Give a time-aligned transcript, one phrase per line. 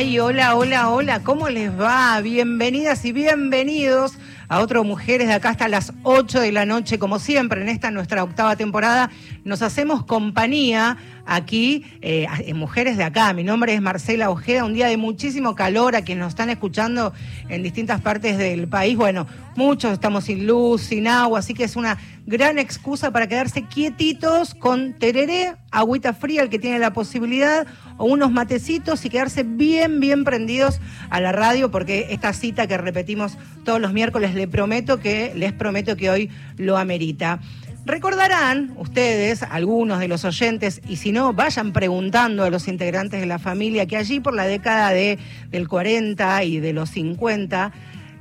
[0.00, 2.20] Ay, hola, hola, hola, ¿cómo les va?
[2.20, 7.18] Bienvenidas y bienvenidos a otro Mujeres de acá hasta las 8 de la noche, como
[7.18, 9.10] siempre, en esta nuestra octava temporada.
[9.42, 10.98] Nos hacemos compañía
[11.28, 13.32] aquí eh, Mujeres de Acá.
[13.34, 17.12] Mi nombre es Marcela Ojeda, un día de muchísimo calor a quienes nos están escuchando
[17.48, 18.96] en distintas partes del país.
[18.96, 23.62] Bueno, muchos estamos sin luz, sin agua, así que es una gran excusa para quedarse
[23.62, 27.66] quietitos con tereré, agüita fría, el que tiene la posibilidad,
[27.98, 32.78] o unos matecitos y quedarse bien, bien prendidos a la radio, porque esta cita que
[32.78, 37.40] repetimos todos los miércoles, le prometo que, les prometo que hoy lo amerita.
[37.88, 43.24] Recordarán ustedes, algunos de los oyentes, y si no, vayan preguntando a los integrantes de
[43.24, 47.72] la familia, que allí por la década de, del 40 y de los 50,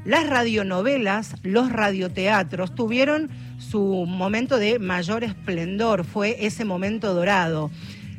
[0.06, 7.70] las radionovelas, los radioteatros tuvieron su momento de mayor esplendor, fue ese momento dorado.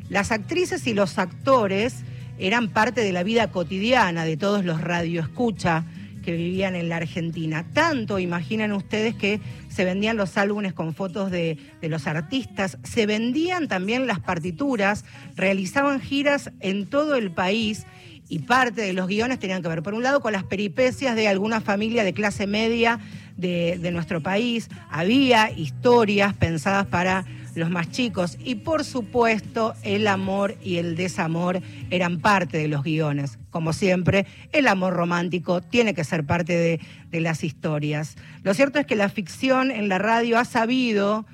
[0.07, 2.03] Las actrices y los actores
[2.37, 5.83] eran parte de la vida cotidiana de todos los radioescucha
[6.31, 7.65] vivían en la Argentina.
[7.73, 13.67] Tanto, imaginen ustedes, que se vendían los álbumes con fotos de, los artistas, se vendían
[13.67, 17.85] también las partituras, realizaban giras en todo el país
[18.27, 21.27] y parte de los guiones tenían que ver, por un lado, con las peripecias de
[21.27, 22.99] alguna familia de clase media
[23.37, 24.69] de nuestro país.
[24.91, 28.37] Había historias pensadas para los más chicos.
[28.43, 33.39] Y por supuesto, el amor y el desamor eran parte de los guiones.
[33.49, 38.15] Como siempre, el amor romántico tiene que ser parte de, de las historias.
[38.43, 41.25] Lo cierto es que la ficción en la radio ha sabido,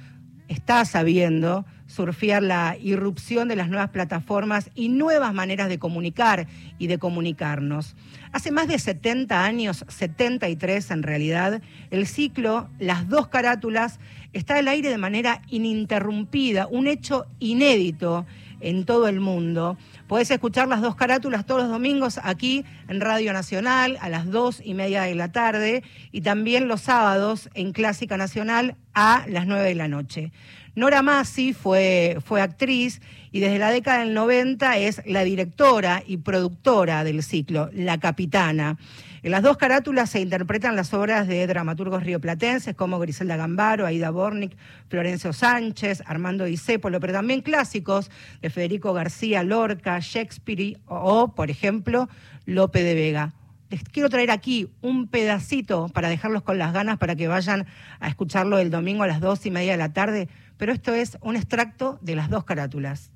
[0.48, 6.88] está sabiendo, surfear la irrupción de las nuevas plataformas y nuevas maneras de comunicar y
[6.88, 7.96] de comunicarnos.
[8.34, 14.00] Hace más de 70 años, 73 en realidad, el ciclo Las dos carátulas
[14.34, 18.26] está al aire de manera ininterrumpida, un hecho inédito
[18.60, 19.78] en todo el mundo.
[20.08, 24.62] Podés escuchar las dos carátulas todos los domingos aquí en Radio Nacional a las dos
[24.64, 29.66] y media de la tarde y también los sábados en Clásica Nacional a las nueve
[29.66, 30.32] de la noche.
[30.76, 36.18] Nora Massi fue, fue actriz y desde la década del 90 es la directora y
[36.18, 38.78] productora del ciclo, La Capitana.
[39.24, 44.12] En las dos carátulas se interpretan las obras de dramaturgos rioplatenses como Griselda Gambaro, Aida
[44.12, 44.58] Bornik,
[44.90, 48.12] Florencio Sánchez, Armando Disépolo, pero también clásicos
[48.42, 52.10] de Federico García Lorca, Shakespeare o, por ejemplo,
[52.46, 53.34] Lope de Vega
[53.70, 57.66] les quiero traer aquí un pedacito para dejarlos con las ganas para que vayan
[58.00, 61.18] a escucharlo el domingo a las dos y media de la tarde, pero esto es
[61.22, 63.12] un extracto de las dos carátulas.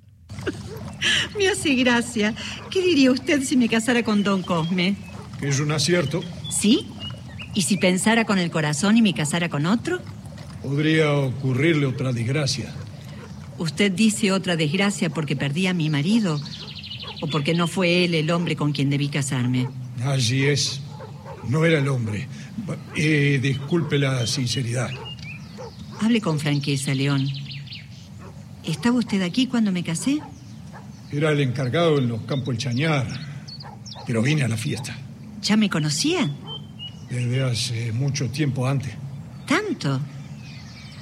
[1.37, 2.35] Me hace gracia.
[2.69, 4.95] ¿Qué diría usted si me casara con Don Cosme?
[5.39, 6.21] Que es un acierto.
[6.49, 6.87] ¿Sí?
[7.53, 9.99] ¿Y si pensara con el corazón y me casara con otro?
[10.61, 12.73] Podría ocurrirle otra desgracia.
[13.57, 16.39] ¿Usted dice otra desgracia porque perdí a mi marido
[17.21, 19.67] o porque no fue él el hombre con quien debí casarme?
[20.03, 20.81] Así es.
[21.47, 22.27] No era el hombre.
[22.95, 24.91] Eh, disculpe la sinceridad.
[26.01, 27.27] Hable con franqueza, León.
[28.63, 30.19] ¿Estaba usted aquí cuando me casé?
[31.11, 33.07] Era el encargado en los campos del Chañar,
[34.05, 34.95] pero vine a la fiesta.
[35.41, 36.29] ¿Ya me conocía?
[37.09, 38.93] Desde hace mucho tiempo antes.
[39.47, 39.99] ¿Tanto?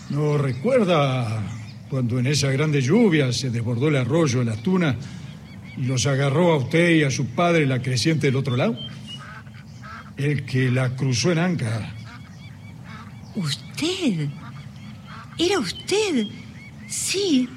[0.10, 1.44] ¿No recuerda
[1.90, 4.96] cuando en esa grande lluvia se desbordó el arroyo de la tuna
[5.78, 8.78] y los agarró a usted y a su padre la creciente del otro lado?
[10.16, 11.94] El que la cruzó en anca.
[13.36, 14.30] ¿Usted?
[15.38, 16.26] ¿Era usted?
[16.88, 17.48] Sí.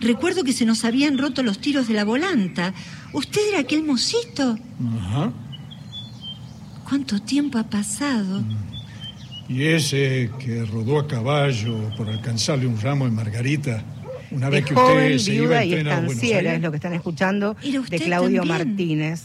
[0.00, 2.74] Recuerdo que se nos habían roto los tiros de la volanta.
[3.12, 4.56] ¿Usted era aquel mocito?
[4.98, 5.32] Ajá.
[6.88, 8.42] ¿Cuánto tiempo ha pasado?
[9.48, 13.84] Y ese que rodó a caballo por alcanzarle un ramo de margarita
[14.30, 16.54] una vez es que usted joven, se iba a y entrenar a Buenos estanciera, Aires.
[16.56, 18.68] es lo que están escuchando Era de Claudio también.
[18.68, 19.22] Martínez.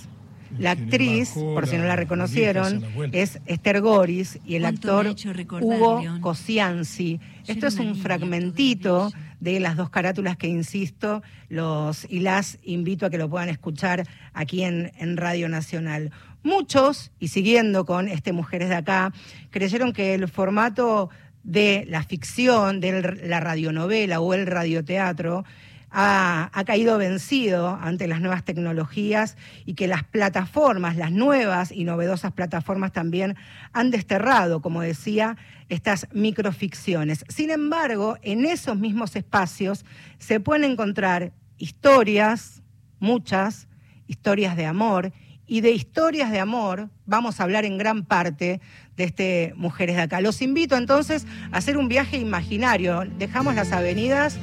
[0.57, 5.11] La actriz, por si no la- reconocieron, es Esther Goris y el ¿Cuánto me ha
[5.11, 6.01] actor Hugo?
[6.21, 7.19] Cosianzi.
[7.47, 13.09] Esto es un fragmentito de las dos carátulas que, insisto, los y las invito a
[13.09, 16.11] que lo puedan escuchar aquí en, en Radio Nacional.
[16.43, 19.13] Muchos, y siguiendo con este Mujeres de Acá,
[19.49, 21.09] creyeron que el formato
[21.43, 25.45] de la ficción, de la radionovela o el radioteatro,
[25.91, 32.31] ha, caído vencido ante las nuevas tecnologías y que las plataformas, las nuevas y novedosas
[32.31, 33.35] plataformas también
[33.73, 35.37] han desterrado, como decía,
[35.69, 37.25] estas microficciones.
[37.29, 39.85] Sin embargo, en esos mismos espacios
[40.17, 42.61] se pueden encontrar historias,
[42.99, 43.67] muchas,
[44.07, 45.11] historias de amor,
[45.49, 48.61] y de historias de amor vamos a hablar en gran parte
[48.95, 50.21] de este Mujeres de Acá.
[50.21, 53.03] Los invito entonces a hacer un viaje imaginario.
[53.17, 54.37] Dejamos las avenidas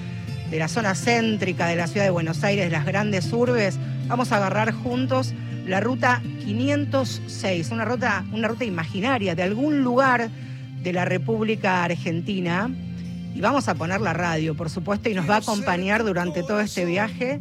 [0.51, 3.79] de la zona céntrica de la ciudad de Buenos Aires, de las grandes urbes.
[4.07, 5.35] Vamos a agarrar juntos
[5.67, 10.31] la ruta 506, una ruta, una ruta imaginaria de algún lugar
[10.83, 12.71] de la República Argentina.
[13.35, 16.61] Y vamos a poner la radio, por supuesto, y nos va a acompañar durante todo
[16.61, 17.41] este viaje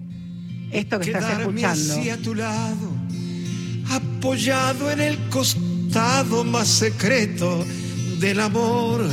[0.72, 2.12] esto que estás escuchando.
[2.12, 2.92] a tu lado,
[3.92, 7.66] apoyado en el costado más secreto
[8.20, 9.06] del amor.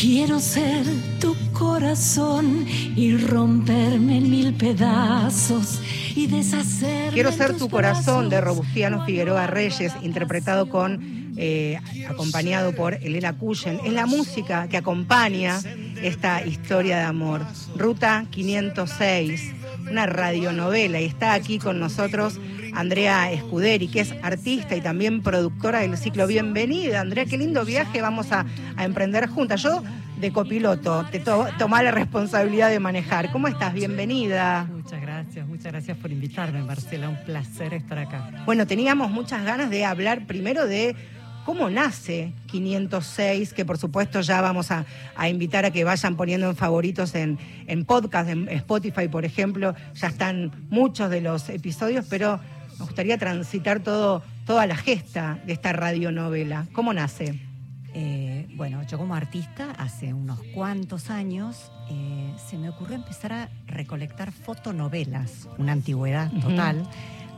[0.00, 0.86] Quiero ser
[1.18, 5.80] tu corazón y romperme en mil pedazos
[6.14, 7.12] y deshacer.
[7.12, 13.80] Quiero ser tu corazón de Robustiano Figueroa Reyes, interpretado con, eh, acompañado por Elena Cuyen.
[13.84, 15.58] Es la música que acompaña
[16.00, 17.44] esta historia de amor.
[17.74, 19.52] Ruta 506,
[19.90, 22.38] una radionovela, y está aquí con nosotros
[22.74, 26.26] Andrea Escuderi, que es artista y también productora del ciclo.
[26.26, 28.46] Bienvenida, Andrea, qué lindo viaje vamos a,
[28.78, 29.62] emprender juntas.
[29.62, 29.82] Yo
[30.18, 33.30] de copiloto, te to la responsabilidad de manejar.
[33.30, 33.72] ¿Cómo estás?
[33.72, 34.68] Bienvenida.
[34.70, 37.08] Muchas gracias, muchas gracias por invitarme, Marcela.
[37.08, 38.42] Un placer estar acá.
[38.44, 40.96] Bueno, teníamos muchas ganas de hablar primero de
[41.44, 44.84] cómo nace 506, que por supuesto ya vamos a,
[45.30, 49.74] invitar a que vayan poniendo en favoritos en, en podcast, en Spotify, por ejemplo.
[49.94, 52.40] Ya están muchos de los episodios, pero
[52.78, 56.66] me gustaría transitar todo, toda la gesta de esta radionovela.
[56.72, 57.40] ¿Cómo nace?
[57.94, 63.48] Eh, bueno, yo como artista, hace unos cuantos años, eh, se me ocurrió empezar a
[63.66, 66.88] recolectar fotonovelas, una antigüedad total.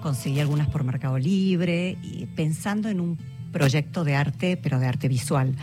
[0.03, 3.19] Conseguí algunas por Mercado Libre, y pensando en un
[3.53, 5.55] proyecto de arte, pero de arte visual.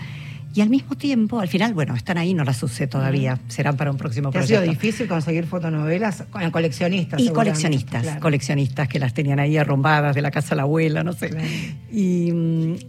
[0.57, 3.91] Y al mismo tiempo, al final, bueno, están ahí, no las usé todavía, serán para
[3.91, 4.55] un próximo proyecto.
[4.55, 7.21] ¿Ha sido difícil conseguir fotonovelas con coleccionistas?
[7.21, 11.13] Y coleccionistas, coleccionistas que las tenían ahí arrombadas de la casa de la abuela, no
[11.13, 11.29] sé.
[11.91, 12.33] Y,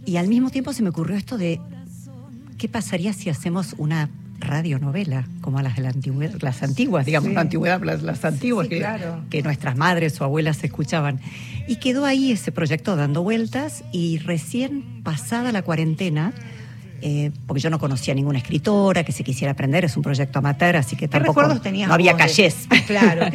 [0.03, 1.61] y al mismo tiempo se me ocurrió esto de,
[2.57, 7.41] ¿qué pasaría si hacemos una radionovela, como las de la antigüedad, las antiguas, digamos, la
[7.41, 8.83] antigüedad, las, antiguas que,
[9.29, 11.19] que, nuestras madres o abuelas escuchaban.
[11.67, 16.33] Y quedó ahí ese proyecto dando vueltas y recién pasada la cuarentena,
[17.01, 20.75] eh, porque yo no conocía ninguna escritora que se quisiera aprender, es un proyecto amateur,
[20.75, 22.67] así que tampoco ¿Qué recuerdos tenías no había calles.
[22.87, 23.27] claro,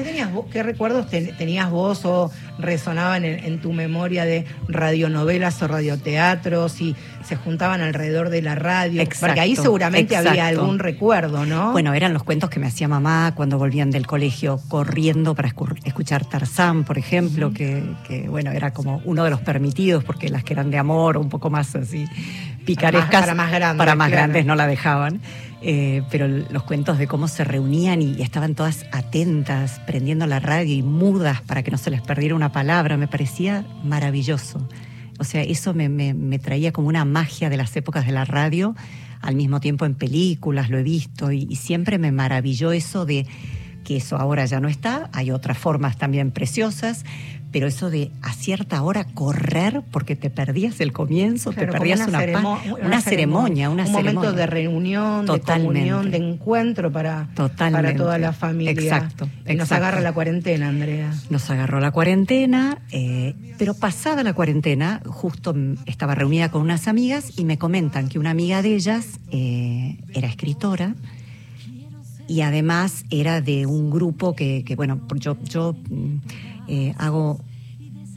[0.50, 7.36] ¿qué, recuerdos tenías vos o resonaban en, tu memoria de radionovelas o radioteatros y se
[7.36, 9.02] juntaban alrededor de la radio?
[9.20, 11.72] porque ahí seguramente había algún recuerdo, ¿no?
[11.72, 15.52] Bueno, eran los cuentos que me hacía mamá cuando volvían del colegio corriendo para
[15.84, 20.44] escuchar Tarzán, por ejemplo, que, que bueno, era como uno de los permitidos porque las
[20.44, 22.06] que eran de amor un poco más así
[22.64, 23.20] picarescas.
[23.20, 23.78] Para más, grandes.
[23.78, 25.20] Para más grandes no la dejaban.
[25.66, 30.74] Eh, pero los cuentos de cómo se reunían y, estaban todas atentas, prendiendo la radio
[30.74, 34.68] y mudas para que no se les perdiera una palabra, me parecía maravilloso.
[35.18, 38.74] O sea, eso me, me, traía como una magia de las épocas de la radio,
[39.22, 43.26] al mismo tiempo en películas, lo he visto, y siempre me maravilló eso de
[43.84, 47.04] que eso ahora ya no está, hay otras formas también preciosas,
[47.54, 52.18] pero eso de a cierta hora correr porque te perdías el comienzo, te perdías una,
[52.82, 58.72] una, ceremonia, un momento de reunión, de comunión, de encuentro para, para toda la familia.
[58.72, 59.28] Exacto.
[59.46, 61.12] Y nos agarra la cuarentena, Andrea.
[61.30, 65.54] Nos agarró la cuarentena, eh, pero pasada la cuarentena, justo
[65.86, 70.26] estaba reunida con unas amigas y me comentan que una amiga de ellas eh, era
[70.26, 70.96] escritora
[72.26, 76.16] y además era de un grupo que, que bueno, yo, yo mm,
[76.68, 77.40] eh, hago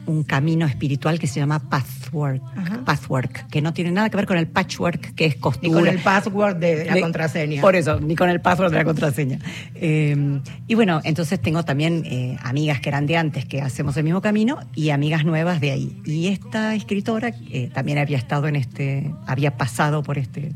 [0.05, 2.41] un camino espiritual que se llama Pathwork,
[2.85, 5.67] Pathwork, que no tiene nada que ver con el patchwork, que es costura.
[5.67, 7.61] Ni con el password de la contraseña.
[7.61, 9.39] Por eso, ni con el password de la contraseña.
[9.75, 14.05] Eh, y bueno, entonces tengo también eh, amigas que eran de antes que hacemos el
[14.05, 16.01] mismo camino y amigas nuevas de ahí.
[16.05, 17.33] Y esta escritora
[17.73, 20.53] también había estado en este, había pasado por este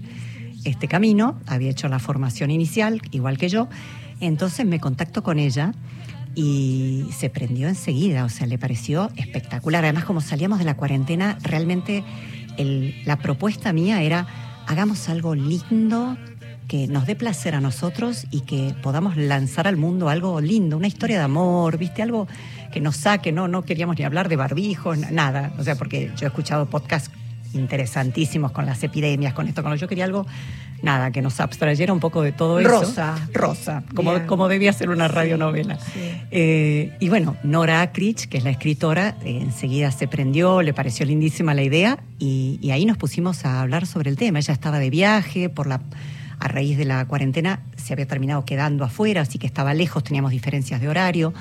[0.64, 3.68] este camino, había hecho la formación inicial, igual que yo,
[4.20, 5.74] entonces me contacto con ella
[6.36, 9.84] y se prendió enseguida, o sea, le pareció espectacular.
[9.84, 12.04] Además, como salíamos de la cuarentena, realmente
[12.58, 14.28] la propuesta mía era,
[14.68, 16.18] hagamos algo lindo
[16.68, 20.88] que nos dé placer a nosotros y que podamos lanzar al mundo algo lindo, una
[20.88, 22.02] historia de amor, ¿viste?
[22.02, 22.28] Algo
[22.72, 26.26] que nos saque, no, no queríamos ni hablar de barbijos, nada, o sea, porque yo
[26.26, 27.12] he escuchado podcasts
[27.54, 30.26] interesantísimos con las epidemias, con esto, con lo yo quería algo,
[30.82, 32.70] nada, que nos abstrayera un poco de todo eso.
[32.70, 33.16] Rosa.
[33.34, 35.78] Rosa, como, como debía ser una radionovela.
[36.32, 41.06] Eh, y bueno, Nora Akrich, que es la escritora, eh, enseguida se prendió, le pareció
[41.06, 44.40] lindísima la idea y, y, ahí nos pusimos a hablar sobre el tema.
[44.40, 45.82] Ella estaba de viaje por la
[46.42, 50.32] a raíz de la cuarentena se había terminado quedando afuera, así que estaba lejos, teníamos
[50.32, 51.34] diferencias de horario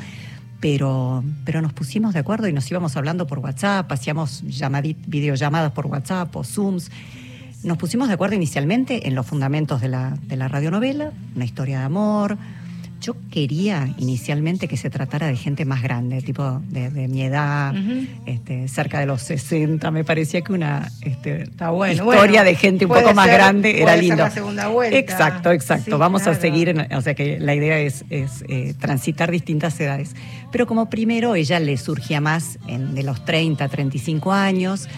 [0.60, 5.86] pero, pero nos pusimos de acuerdo y nos íbamos hablando por WhatsApp, hacíamos videollamadas por
[5.86, 6.90] WhatsApp o Zooms.
[7.64, 11.80] Nos pusimos de acuerdo inicialmente en los fundamentos de la, de la radionovela, una historia
[11.80, 12.38] de amor,
[13.00, 17.74] yo quería inicialmente que se tratara de gente más grande, tipo de, de mi edad,
[18.26, 19.90] este, cerca de los 60.
[19.90, 23.34] Me parecía que una este, Está bueno, historia bueno, de gente un poco más ser-
[23.36, 24.16] grande era lindo.
[24.16, 24.98] la segunda vuelta.
[24.98, 25.92] Exacto, exacto.
[25.92, 29.80] Sí, Vamos a seguir, en- o sea que la idea es, es, eh, transitar distintas
[29.80, 30.14] edades.
[30.52, 34.88] Pero como primero ella le surgía más en- de los 30, 35 años.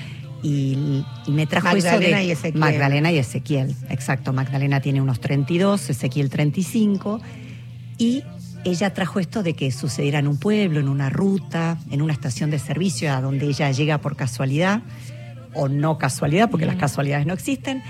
[0.44, 2.58] Y, y me trajo Magdalena eso de y Ezequiel.
[2.60, 4.32] Magdalena y Ezequiel, exacto.
[4.32, 7.20] Magdalena tiene unos 32, Ezequiel 35
[8.02, 8.24] y
[8.64, 12.50] ella trajo esto de que sucediera en un pueblo, en una ruta, en una estación
[12.50, 14.82] de servicio a donde ella llega por casualidad
[15.54, 17.80] o no casualidad, porque las casualidades no existen.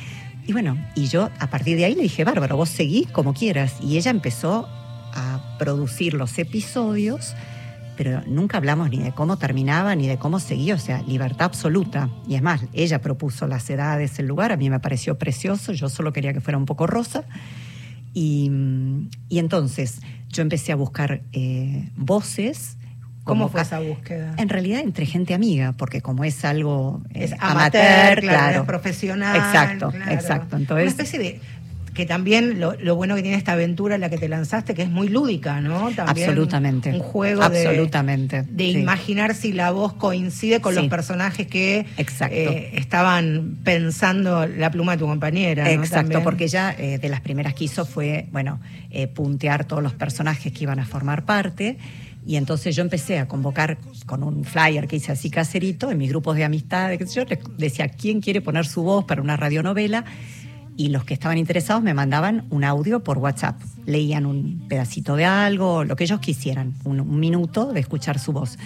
[0.46, 3.76] Y bueno, y yo a partir de ahí le dije, bárbaro, vos seguís como quieras.
[3.80, 4.68] Y ella empezó
[5.14, 7.34] a producir los episodios,
[7.96, 12.10] pero nunca hablamos ni de cómo terminaba ni de cómo seguía, o sea, libertad absoluta.
[12.28, 15.88] Y es más, ella propuso las edades, el lugar, a mí me pareció precioso, yo
[15.88, 17.24] solo quería que fuera un poco rosa.
[18.14, 18.50] Y,
[19.28, 22.76] y entonces yo empecé a buscar eh, voces.
[23.24, 24.34] ¿Cómo fue esa búsqueda?
[24.36, 28.66] En realidad entre gente amiga, porque como es algo eh, es amateur, claro, no es
[28.66, 29.36] profesional.
[29.36, 30.10] Exacto, claro.
[30.10, 30.56] exacto.
[30.56, 31.40] Una Entonces, especie de
[31.94, 34.82] que también lo, lo bueno que tiene esta aventura en la que te lanzaste, que
[34.82, 35.90] es muy lúdica, ¿no?
[35.90, 36.90] También Absolutamente.
[36.90, 38.78] Un juego de- Absolutamente, de, sí.
[38.78, 40.80] imaginar si la voz coincide con Sí.
[40.80, 42.34] los personajes que Exacto.
[42.34, 45.64] eh, estaban pensando la pluma de tu compañera.
[45.64, 45.70] ¿no?
[45.70, 46.22] Exacto, También.
[46.22, 50.52] porque ella eh, de las primeras que hizo fue, bueno, eh, puntear todos los personajes
[50.52, 51.76] que iban a formar parte.
[52.24, 56.08] Y entonces yo empecé a convocar con un flyer que hice así caserito en mis
[56.08, 60.04] grupos de amistades, yo, les decía quién quiere poner su voz para una radionovela.
[60.82, 63.60] Y los que estaban interesados me mandaban un audio por WhatsApp.
[63.86, 68.32] Leían un pedacito de algo, lo que ellos quisieran, un, un minuto de escuchar su
[68.32, 68.58] voz.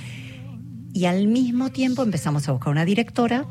[0.94, 3.44] Y al mismo tiempo empezamos a buscar una directora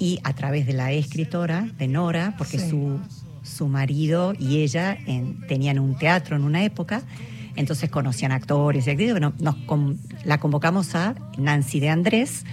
[0.00, 2.70] y a través de la escritora, de Nora, porque Sí.
[2.70, 2.98] su,
[3.44, 7.02] su marido y ella en- tenían un teatro en una época,
[7.54, 9.14] entonces conocían actores y actrices.
[9.14, 12.44] Bueno, nos con- la convocamos a Nancy de Andrés,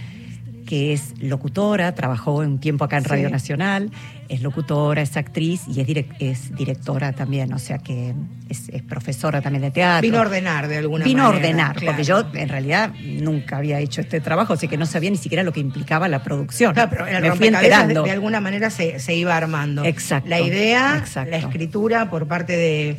[0.67, 3.09] que es locutora, trabajó un tiempo acá en Sí.
[3.09, 3.89] Radio Nacional,
[4.29, 8.13] es locutora, es actriz y es, direc- es directora también, o sea que
[8.49, 10.01] es, es profesora también de teatro.
[10.01, 11.39] Vino a ordenar de alguna Vino a manera.
[11.47, 11.85] ordenar, claro.
[11.87, 15.41] porque yo en realidad nunca había hecho este trabajo, así que no sabía ni siquiera
[15.43, 16.73] lo que implicaba la producción.
[16.73, 19.85] Claro, pero el Me fui de, alguna manera se, se iba armando.
[19.85, 21.31] Exacto, La idea, exacto.
[21.31, 22.97] la escritura por parte de,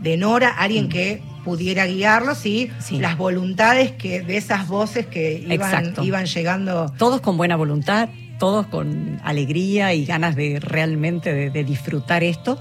[0.00, 2.70] de Nora, alguien que pudiera guiarlos y.
[2.78, 2.98] Sí.
[2.98, 6.92] las voluntades que de esas voces que iban, llegando.
[6.98, 12.58] Todos con buena voluntad, todos con alegría y ganas de realmente de, de disfrutar esto.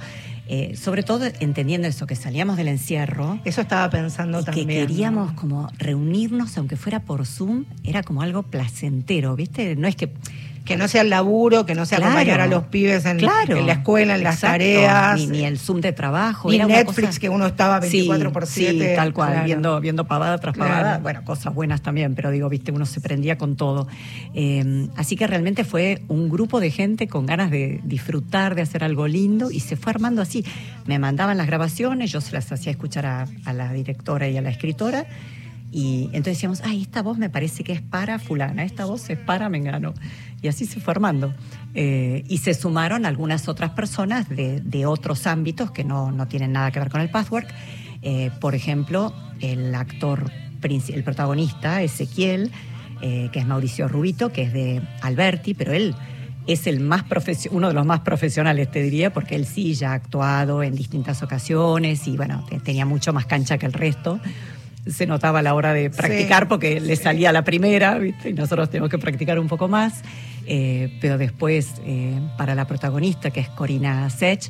[0.50, 4.88] eh, sobre todo entendiendo eso, que salíamos del encierro Eso estaba pensando y que también.
[4.88, 5.36] queríamos ¿no?
[5.36, 9.75] como reunirnos, aunque fuera por Zoom, era como algo placentero, ¿viste?
[9.75, 10.13] No es que
[10.68, 12.12] Que no sea el laburo, que no sea Claro.
[12.14, 13.58] acompañar a los pibes en, Claro.
[13.58, 15.18] en la escuela, en las tareas.
[15.20, 16.52] Ni, ni el Zoom de trabajo.
[16.52, 18.90] Ni Netflix, cosa- que uno estaba 24 por Sí, 7.
[18.90, 19.46] Sí, tal cual, claro.
[19.46, 20.98] viendo, viendo pavada tras pavada.
[21.00, 23.88] Bueno, cosas buenas también, pero digo, viste, uno se prendía con todo.
[24.34, 28.84] Eh, así que realmente fue un grupo de gente con ganas de disfrutar, de hacer
[28.84, 30.44] algo lindo y se fue armando así.
[30.86, 34.42] Me mandaban las grabaciones, yo se las hacía escuchar a, a la directora y a
[34.42, 35.06] la escritora.
[35.70, 39.18] Y entonces decíamos, ay, esta voz me parece que es para fulana, esta voz es
[39.18, 39.94] para Mengano.
[40.41, 41.34] Y así se fue armando.
[41.74, 46.51] Eh, y se sumaron algunas otras personas de, de otros ámbitos que no, no tienen
[46.53, 47.46] nada que ver con el password.
[48.01, 50.32] Eh, por ejemplo, el actor,
[50.63, 52.51] el protagonista, Ezequiel,
[53.01, 55.96] eh, que es Mauricio Rubito, que es de Alberti, pero él
[56.48, 57.03] es el más
[57.51, 61.22] uno de los más profesionales, te diría, porque él sí ya ha actuado en distintas
[61.22, 64.20] ocasiones y bueno, te- tenía mucho más cancha que el resto.
[64.89, 66.50] Se notaba a la hora de practicar Sí.
[66.50, 68.29] porque le salía la primera, ¿viste?
[68.29, 70.01] y nosotros tenemos que practicar un poco más.
[70.46, 74.50] Eh, pero después, eh, para la protagonista, que es Corina Sech,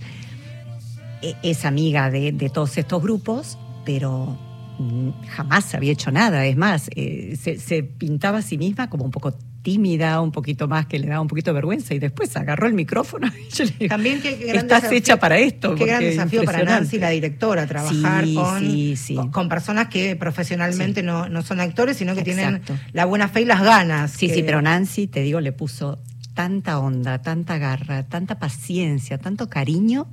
[1.21, 4.37] e- es amiga de, de todos estos grupos, pero
[4.79, 6.45] mm, jamás había hecho nada.
[6.45, 9.33] Es más, eh, se, se pintaba a sí misma como un poco
[9.71, 12.73] tímida, un poquito más que le daba un poquito de vergüenza y después agarró el
[12.73, 15.75] micrófono y yo le digo, También qué gran estás desafío- hecha para esto.
[15.75, 16.83] Qué gran desafío para impresionante".
[16.85, 19.15] Nancy, la directora, trabajar Sí, con, sí, sí.
[19.15, 22.73] con, con personas que profesionalmente no, no son actores, sino que Exacto.
[22.73, 24.11] tienen la buena fe y las ganas.
[24.11, 25.99] Sí, que- sí, pero Nancy, te digo, le puso
[26.33, 30.07] tanta onda, tanta garra, tanta paciencia, tanto cariño,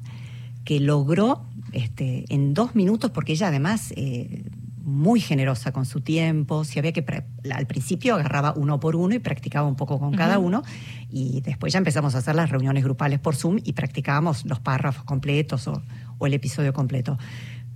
[0.65, 4.43] que logró este, en dos minutos, porque ella además eh,
[4.85, 7.05] muy generosa con su tiempo, si había que
[7.51, 10.63] al principio agarraba uno por uno y practicaba un poco con cada uno,
[11.11, 15.05] y después ya empezamos a hacer las reuniones grupales por Zoom y practicábamos los párrafos
[15.05, 15.83] completos o,
[16.19, 17.19] o el episodio completo.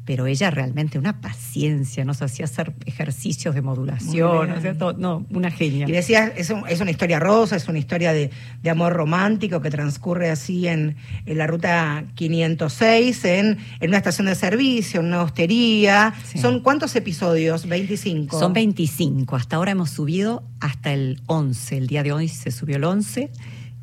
[0.09, 5.27] Pero ella realmente una paciencia, nos hacía hacer ejercicios de modulación, o sea, todo- no,
[5.29, 5.87] una genia.
[5.87, 8.31] Y decías, es, un- es una historia rosa, es una historia de,
[8.63, 10.97] de amor romántico que transcurre así en,
[11.27, 16.15] en la ruta 506, en, en una estación de servicio, en una hostería.
[16.25, 16.39] Sí.
[16.39, 17.67] ¿Son cuántos episodios?
[17.67, 18.39] 25.
[18.41, 22.77] Son 25, hasta ahora hemos subido hasta el 11, el día de hoy se subió
[22.77, 23.31] el 11,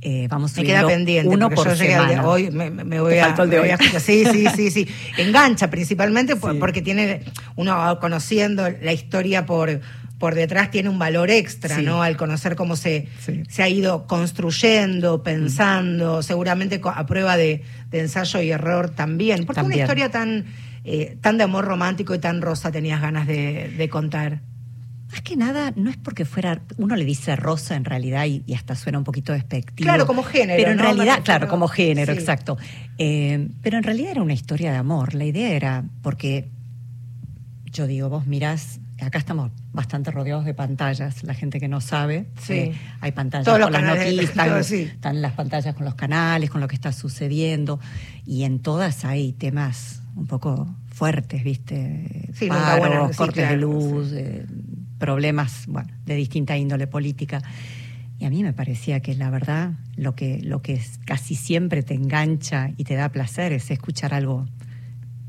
[0.07, 2.27] eh, vamos Me queda pendiente, uno porque por yo llegué semana.
[2.27, 2.69] hoy, me,
[2.99, 3.71] voy a, el de voy hoy.
[3.71, 3.99] a.
[3.99, 4.87] Sí, sí, sí, sí.
[5.17, 7.23] Engancha principalmente por- porque tiene,
[7.55, 9.81] uno conociendo la historia por,
[10.19, 11.81] por detrás tiene un valor extra, Sí.
[11.83, 12.03] ¿no?
[12.03, 13.43] Al conocer cómo se, Sí.
[13.49, 19.45] se ha ido construyendo, pensando, seguramente a prueba de, de ensayo y error también.
[19.45, 20.45] ¿Por qué una historia tan,
[20.83, 24.41] eh, tan de amor romántico y tan rosa tenías ganas de, de contar?
[25.15, 28.53] Más que nada, no es porque fuera, uno le dice rosa en realidad y, y
[28.53, 29.87] hasta suena un poquito despectivo.
[29.87, 32.19] Claro, como género, Pero en realidad, claro, como género, sí.
[32.19, 32.57] exacto.
[32.97, 35.13] Eh, pero en realidad era una historia de amor.
[35.15, 36.49] La idea era, porque
[37.71, 42.25] yo digo, vos mirás, acá estamos bastante rodeados de pantallas, la gente que no sabe.
[42.41, 42.53] Sí.
[42.53, 44.81] eh, hay pantallas Todos los con las canales, noticias, todo, sí.
[44.81, 47.79] están las pantallas con los canales, con lo que está sucediendo.
[48.25, 52.31] Y en todas hay temas un poco fuertes, ¿viste?
[52.33, 54.45] Sí, Paros, cortes de luz, eh,
[54.97, 57.41] problemas bueno, de distinta índole política.
[58.17, 61.93] Y a mí me parecía que la verdad lo que, lo que casi siempre te
[61.93, 64.47] engancha y te da placer es escuchar algo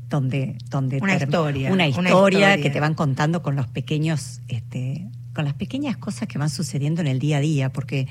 [0.09, 2.63] donde, donde Una historia, una una historia historia.
[2.63, 7.01] que te van contando con los pequeños, este, con las pequeñas cosas que van sucediendo
[7.01, 8.07] en el día a día, porque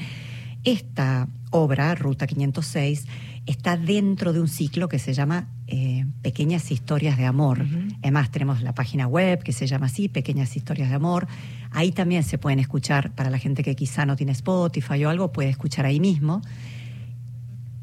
[0.67, 3.07] esta obra, Ruta 506,
[3.47, 7.65] está dentro de un ciclo que se llama eh, Pequeñas Historias de Amor.
[8.03, 11.29] Además, tenemos la página web que se llama así, Pequeñas Historias de Amor.
[11.71, 15.33] Ahí también se pueden escuchar, para la gente que quizá no tiene Spotify o algo,
[15.33, 16.43] puede escuchar ahí mismo.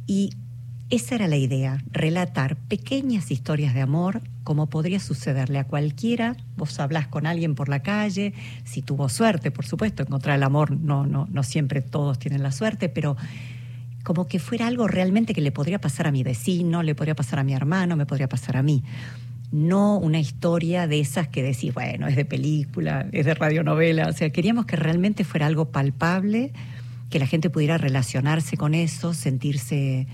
[0.06, 0.32] Y
[0.94, 6.36] esa era la idea, relatar pequeñas historias de amor, como podría sucederle a cualquiera.
[6.56, 8.34] Vos hablás con alguien por la calle,
[8.64, 12.52] si tuvo suerte, por supuesto, encontrar el amor, no, no, no siempre todos tienen la
[12.52, 13.18] suerte, pero
[14.04, 17.40] como que fuera algo realmente que le podría pasar a mi vecino, le podría pasar
[17.40, 18.84] a mi hermano, me podría pasar a mí.
[19.52, 24.10] No una historia de esas que decís, bueno, es de película, es de radionovela.
[24.10, 26.52] O sea, queríamos que realmente fuera algo palpable,
[27.10, 30.06] que la gente pudiera relacionarse con eso, sentirse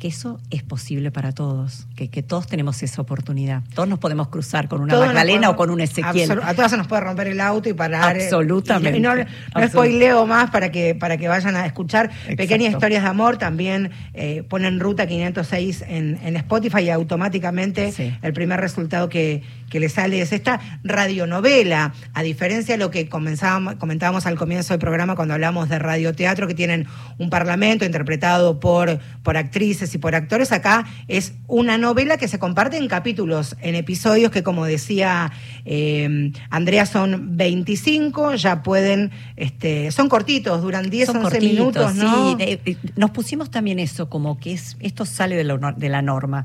[0.00, 3.62] que eso es posible para todos, que, que todos tenemos esa oportunidad.
[3.74, 6.40] Todos nos podemos cruzar con una Todos Magdalena o con un Ezequiel.
[6.42, 8.16] A todas se nos puede romper el auto y parar.
[8.16, 8.98] eh, Absolutamente.
[8.98, 12.36] Y, no, no spoileo más para que, para que vayan a escuchar Exacto.
[12.36, 13.36] pequeñas historias de amor.
[13.36, 18.16] También eh, ponen Ruta 506 en, en Spotify y automáticamente Sí.
[18.22, 21.92] el primer resultado que, que le sale es esta radionovela.
[22.14, 26.46] A diferencia de lo que comenzábamos, comentábamos al comienzo del programa cuando hablamos de radioteatro,
[26.46, 26.86] que tienen
[27.18, 32.38] un parlamento interpretado por, por actrices y por actores, acá es una novela que se
[32.38, 35.30] comparte en capítulos, en episodios que, como decía
[35.64, 41.94] eh, Andrea, son 25, ya pueden, este, son cortitos, duran 10, Son 11 cortitos, minutos,
[41.96, 42.30] ¿no?
[42.30, 42.36] sí.
[42.36, 46.02] De- de- nos pusimos también eso, como que es esto sale de, nor- de la
[46.02, 46.44] norma.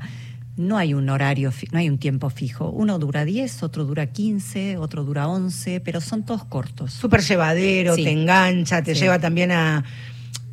[0.56, 2.70] No hay un horario, no hay un tiempo fijo.
[2.70, 6.94] Uno dura 10, otro dura 15, otro dura 11, pero son todos cortos.
[6.94, 8.04] súper llevadero, Sí.
[8.04, 9.02] te engancha, te Sí.
[9.02, 9.84] lleva también a,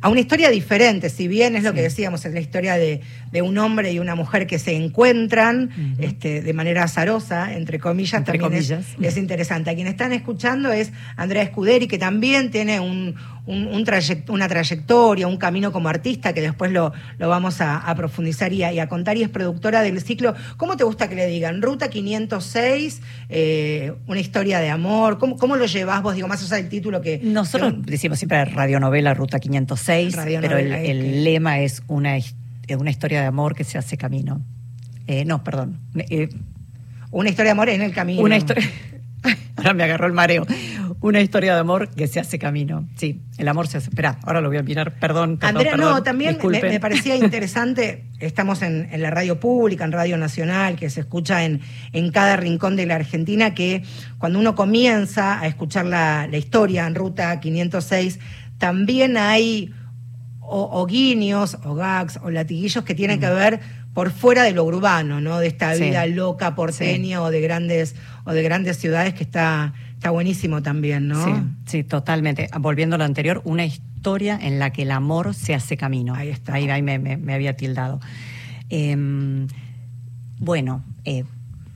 [0.04, 1.76] a una historia diferente, si bien es lo Sí.
[1.76, 3.00] que decíamos, es la historia de,
[3.32, 8.18] de un hombre y una mujer que se encuentran este, de manera azarosa, entre comillas,
[8.20, 8.86] Entre también es- comillas.
[9.00, 9.70] Es, interesante.
[9.70, 13.14] A quien están escuchando es Andrea Scuderi, que también tiene un,
[13.46, 17.78] un- un trayect- una trayectoria, un camino como artista, que después lo, lo vamos a,
[17.78, 20.34] a profundizar y a, y a contar, y es productora del ciclo.
[20.58, 21.62] ¿Cómo te gusta que le digan?
[21.62, 26.14] Ruta 506, eh, una historia de amor, ¿cómo, cómo lo llevas vos?
[26.14, 27.20] Digo, más allá del título que...
[27.22, 29.93] Nosotros que- decimos siempre radionovela Ruta 506,
[30.40, 32.16] Pero el, lema es una,
[32.78, 34.40] una historia de amor que se hace camino.
[35.06, 35.80] Eh, no, perdón.
[35.96, 36.28] Eh,
[37.10, 38.22] Una historia de amor en el camino.
[38.22, 38.68] Una historia.
[39.56, 40.46] Ahora me agarró el mareo.
[41.00, 42.88] Una historia de amor que se hace camino.
[42.96, 43.90] Sí, el amor se hace.
[43.90, 44.94] Espera, ahora lo voy a mirar.
[44.98, 45.38] Perdón.
[45.38, 49.92] perdón Andrea, perdón, no, también me parecía interesante, estamos en, en la radio pública, en
[49.92, 51.60] Radio Nacional, que se escucha en,
[51.92, 53.82] en cada rincón de la Argentina, que
[54.18, 58.18] cuando uno comienza a escuchar la, la historia en Ruta 506,
[58.58, 59.72] también hay
[60.46, 63.60] o, o guiños, o gags, o latiguillos que tienen que ver
[63.94, 65.38] por fuera de lo urbano, ¿no?
[65.38, 65.74] De esta.
[65.74, 65.84] Sí.
[65.84, 71.08] vida loca porteña o de grandes o de grandes ciudades que está está buenísimo también,
[71.08, 71.24] ¿no?
[71.24, 71.32] Sí,
[71.66, 72.48] sí, totalmente.
[72.60, 76.14] Volviendo a lo anterior, una historia en la que el amor se hace camino.
[76.14, 76.54] Ahí está.
[76.54, 78.00] Ahí, ahí me, me- me había tildado.
[78.68, 79.46] Em,
[80.38, 81.24] bueno, eh,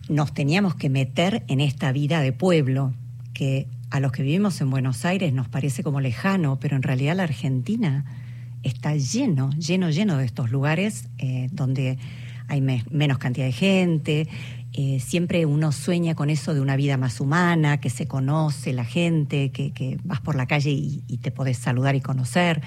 [0.08, 2.92] nos teníamos que meter en esta vida de pueblo,
[3.32, 7.16] que a los que vivimos en Buenos Aires nos parece como lejano, pero en realidad
[7.16, 8.04] la Argentina
[8.62, 11.98] está lleno, lleno, lleno de estos lugares eh, donde
[12.48, 14.28] hay me- menos cantidad de gente,
[14.72, 18.84] eh, siempre uno sueña con eso de una vida más humana, que se conoce la
[18.84, 22.62] gente, que, que vas por la calle y, y, te podés saludar y conocer.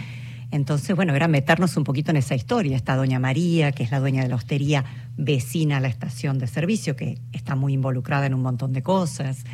[0.52, 2.76] Entonces, bueno, era meternos un poquito en esa historia.
[2.76, 4.84] Está Doña María, que es la dueña de la hostería
[5.16, 9.46] vecina a la estación de servicio, que está muy involucrada en un montón de cosas.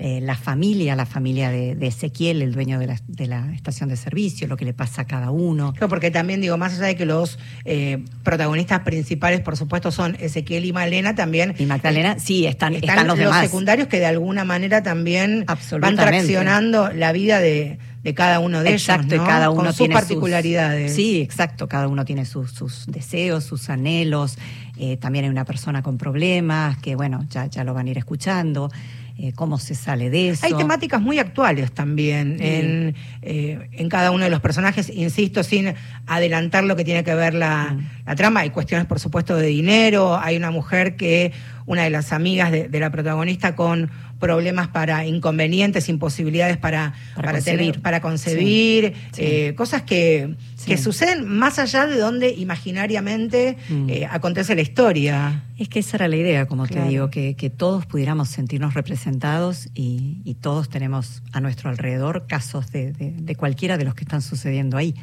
[0.00, 3.88] Eh, la familia, la familia de, de, Ezequiel, el dueño de la, de la, estación
[3.88, 5.72] de servicio, lo que le pasa a cada uno.
[5.72, 10.16] Claro, porque también digo, más allá de que los eh, protagonistas principales, por supuesto, son
[10.20, 11.52] Ezequiel y Malena, también...
[11.58, 13.44] Y Magdalena, eh, sí, están, están, están los, los demás.
[13.44, 15.44] secundarios que de alguna manera también
[15.80, 19.24] van traccionando la vida de, de cada uno de exacto, ellos, ¿no?
[19.24, 20.92] y cada uno Con sus tiene particularidades.
[20.92, 24.38] Sus, sí, exacto, cada uno tiene sus, sus deseos, sus anhelos.
[24.78, 27.98] Eh, también hay una persona con problemas que, bueno, ya, ya lo van a ir
[27.98, 28.70] escuchando.
[29.20, 30.46] Eh, cómo se sale de eso.
[30.46, 32.46] Hay temáticas muy actuales también sí.
[32.46, 35.74] en, eh, en, cada uno de los personajes, insisto, sin
[36.06, 38.06] adelantar lo que tiene que ver la, mm.
[38.06, 38.40] la, trama.
[38.40, 40.16] Hay cuestiones, por supuesto, de dinero.
[40.16, 41.32] Hay una mujer que,
[41.68, 47.26] una de las amigas de, de la protagonista, con problemas para inconvenientes, imposibilidades para, para,
[47.26, 49.22] para concebir, tener, para concebir sí.
[49.22, 50.66] eh, cosas que, sí.
[50.66, 53.90] que, suceden más allá de donde imaginariamente mm.
[53.90, 55.44] eh, acontece la historia.
[55.58, 56.84] Es que esa era la idea, como claro.
[56.84, 62.26] te digo, que, que, todos pudiéramos sentirnos representados y, y, todos tenemos a nuestro alrededor
[62.26, 64.94] casos de, de, de cualquiera de los que están sucediendo ahí.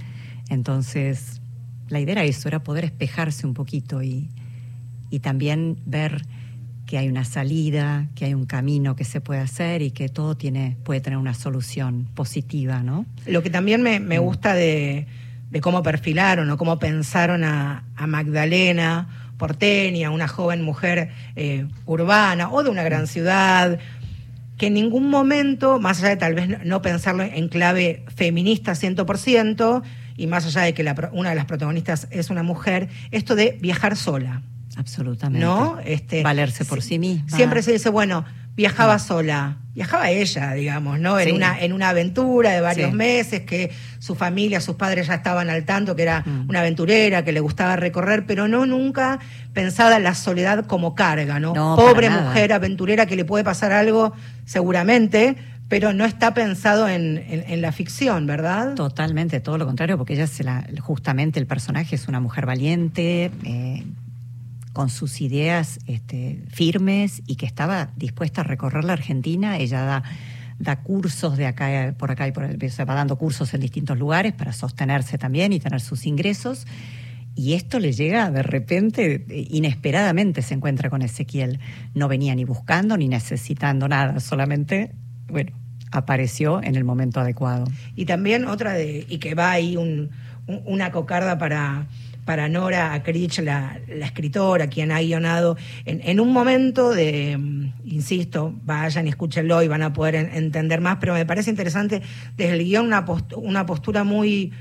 [0.50, 1.42] Entonces,
[1.90, 4.30] la idea era eso, era poder espejarse un poquito y,
[5.12, 6.26] y también ver
[6.86, 10.36] que hay una salida, que hay un camino que se puede hacer y que todo
[10.36, 13.06] tiene, puede tener una solución positiva, ¿no?
[13.26, 15.08] Lo que también me, me gusta de,
[15.50, 22.50] de, cómo perfilaron o cómo pensaron a, a Magdalena porteña, una joven mujer eh, urbana
[22.52, 23.80] o de una gran ciudad,
[24.58, 29.84] que en ningún momento, más allá de tal vez no pensarlo en clave feminista 100%,
[30.18, 33.58] y más allá de que la, una de las protagonistas es una mujer, esto de
[33.62, 34.42] viajar sola.
[34.78, 35.46] Absolutamente.
[35.46, 35.80] ¿No?
[35.84, 37.36] Este, Valerse por sí misma.
[37.36, 39.58] Siempre se dice, bueno, viajaba sola.
[39.74, 41.20] Viajaba ella, digamos, ¿no?
[41.20, 41.32] En, sí.
[41.34, 42.96] una, en una aventura de varios sí.
[42.96, 46.50] meses, que su familia, sus padres ya estaban al tanto, que era mm.
[46.50, 49.20] una aventurera, que le gustaba recorrer, pero no nunca
[49.52, 51.54] pensada la soledad como carga, ¿no?
[51.54, 54.14] no Pobre mujer aventurera que le puede pasar algo,
[54.46, 55.36] seguramente,
[55.68, 58.76] pero no está pensado en, en, en, la ficción, ¿verdad?
[58.76, 63.32] Totalmente, todo lo contrario, porque ella se la, justamente el personaje es una mujer valiente,
[63.44, 63.84] eh,
[64.76, 69.58] con sus ideas este, firmes y que estaba dispuesta a recorrer la Argentina.
[69.58, 70.04] Ella da,
[70.60, 73.98] da cursos de acá por acá y por el, se va dando cursos en distintos
[73.98, 76.68] lugares para sostenerse también y tener sus ingresos.
[77.36, 81.62] Y esto le llega de repente, inesperadamente se encuentra con Ezequiel.
[81.94, 84.92] No venía ni buscando ni necesitando nada, solamente,
[85.28, 85.54] bueno,
[85.94, 87.64] apareció en el momento adecuado.
[87.96, 90.12] Y también otra de, y que va ahí un,
[90.48, 91.88] una cocarda para
[92.26, 97.38] para Nora Acrich, la, la, escritora, quien ha guionado, en, en, un momento de,
[97.86, 102.02] insisto, vayan y escúchenlo y van a poder en, entender más, pero me parece interesante
[102.36, 104.52] desde el guion una, post, una postura muy,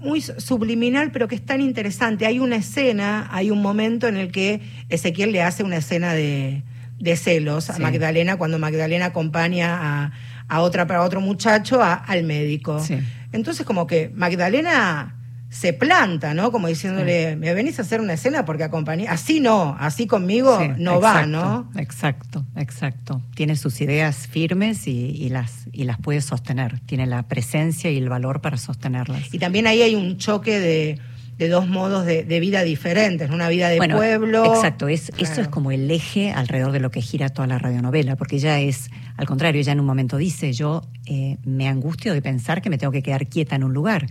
[0.00, 2.26] muy subliminal, pero que es tan interesante.
[2.26, 6.64] Hay una escena, hay un momento en el que Ezequiel le hace una escena de,
[6.98, 7.72] de celos sí.
[7.72, 10.12] a Magdalena cuando Magdalena acompaña a,
[10.48, 12.80] a otra para otro muchacho a, al médico.
[12.80, 12.98] Sí.
[13.30, 15.14] Entonces como que Magdalena
[15.50, 16.52] se planta, ¿no?
[16.52, 17.36] Como diciéndole, sí.
[17.36, 19.08] me venís a hacer una escena porque acompañé.
[19.08, 21.70] Así no, así conmigo sí, no exacto, va, ¿no?
[21.76, 23.20] Exacto, exacto.
[23.34, 26.78] Tiene sus ideas firmes y, y, las, y las puede sostener.
[26.86, 29.34] Tiene la presencia y el valor para sostenerlas.
[29.34, 31.00] Y también ahí hay un choque de,
[31.36, 34.54] de dos modos de, de, vida diferentes, una vida de bueno, pueblo.
[34.54, 35.32] Exacto, es, claro.
[35.32, 38.60] eso es como el eje alrededor de lo que gira toda la radionovela, porque ella
[38.60, 42.70] es, al contrario, ella en un momento dice, yo eh, me angustio de pensar que
[42.70, 44.06] me tengo que quedar quieta en un lugar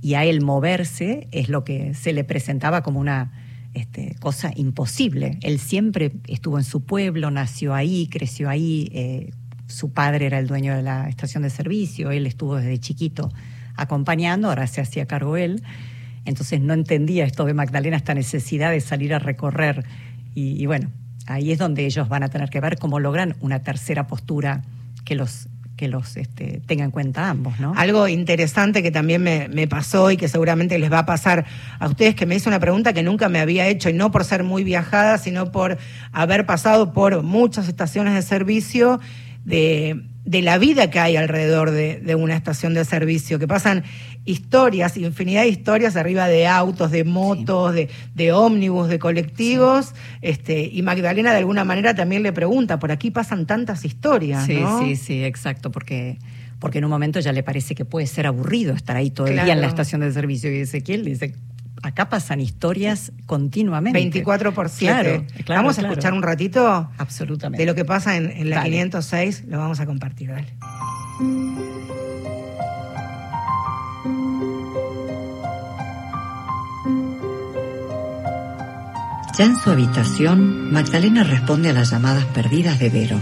[0.00, 3.32] y a él moverse es lo que se le presentaba como una
[3.74, 5.38] este, cosa imposible.
[5.42, 9.30] Él siempre estuvo en su pueblo, nació ahí, creció ahí, eh,
[9.66, 13.30] su padre era el dueño de la estación de servicio, él estuvo desde chiquito
[13.74, 15.62] acompañando, ahora se hacía cargo él,
[16.24, 19.84] entonces no entendía esto de Magdalena, esta necesidad de salir a recorrer
[20.34, 20.90] y, y bueno,
[21.26, 24.62] ahí es donde ellos van a tener que ver cómo logran una tercera postura
[25.04, 27.74] que los que los este, tenga en cuenta ambos, ¿no?
[27.76, 31.44] Algo interesante que también me, me, pasó y que seguramente les va a pasar
[31.78, 34.24] a ustedes, que me hizo una pregunta que nunca me había hecho, y no por
[34.24, 35.76] ser muy viajada, sino por
[36.12, 39.00] haber pasado por muchas estaciones de servicio
[39.46, 43.84] de, de la vida que hay alrededor de, de, una estación de servicio, que pasan
[44.24, 47.76] historias, infinidad de historias arriba de autos, de motos, sí.
[47.76, 49.92] de, de ómnibus, de colectivos, sí.
[50.20, 54.54] este, y Magdalena de alguna manera también le pregunta, por aquí pasan tantas historias, sí,
[54.60, 54.80] ¿no?
[54.80, 56.18] Sí, sí, exacto, porque
[56.58, 59.34] porque en un momento ya le parece que puede ser aburrido estar ahí todo el
[59.34, 59.44] claro.
[59.44, 61.34] día en la estación de servicio y Ezequiel dice,
[61.82, 63.98] acá pasan historias continuamente.
[63.98, 65.26] 24 por 7.
[65.48, 67.62] vamos a escuchar un ratito Absolutamente.
[67.62, 70.52] de lo que pasa en, la 506, lo vamos a compartir, dale.
[79.38, 83.20] Ya en su habitación, Magdalena responde a las llamadas perdidas de Vero.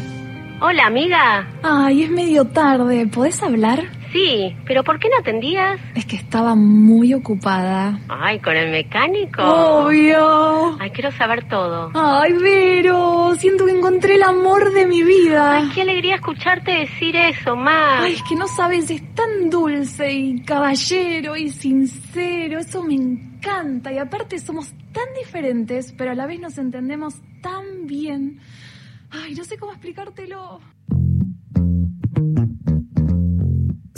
[0.61, 1.49] Hola, amiga.
[1.65, 3.07] Ay, es medio tarde.
[3.09, 3.83] ¿Podés hablar?
[4.15, 5.81] Sí, pero ¿por qué no atendías?
[5.97, 7.99] Es que estaba muy ocupada.
[8.09, 9.43] Ay, ¿con el mecánico?
[9.43, 10.79] Obvio.
[10.79, 11.91] Ay, quiero saber todo.
[11.95, 15.57] Ay, Vero, siento que encontré el amor de mi vida.
[15.57, 18.03] Ay, qué alegría escucharte decir eso, Max.
[18.05, 22.61] Ay, es que no sabes, es tan dulce y caballero y sincero.
[22.61, 23.93] Eso me encanta.
[23.93, 28.39] Y aparte somos tan diferentes, pero a la vez nos entendemos tan bien.
[29.11, 30.61] Ay, no sé cómo explicártelo.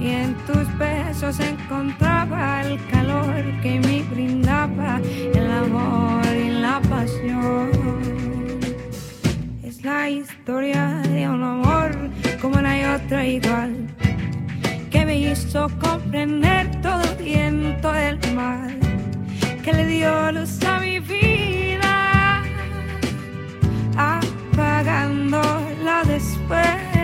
[0.00, 5.00] y en tus besos encontraba el calor que me brindaba
[5.34, 7.70] el amor y la pasión.
[9.62, 11.90] Es la historia de un amor
[12.40, 13.74] como no hay otro igual
[14.90, 18.78] que me hizo comprender todo el viento del mal
[19.62, 22.42] que le dio luz a mi vida
[23.96, 26.95] apagándola después.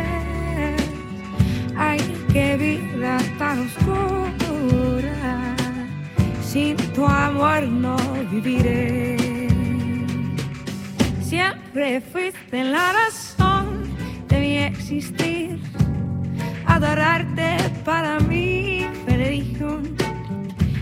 [2.33, 5.55] Qué vida tan oscura,
[6.43, 7.97] sin tu amor no
[8.31, 9.19] viviré.
[11.21, 13.83] Siempre fuiste la razón
[14.29, 15.61] de mi existir,
[16.65, 19.81] adorarte para mí, Federico.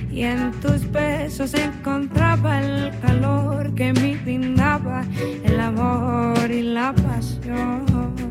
[0.09, 5.03] Y en tus besos encontraba el calor que me brindaba
[5.43, 8.30] el amor y la pasión.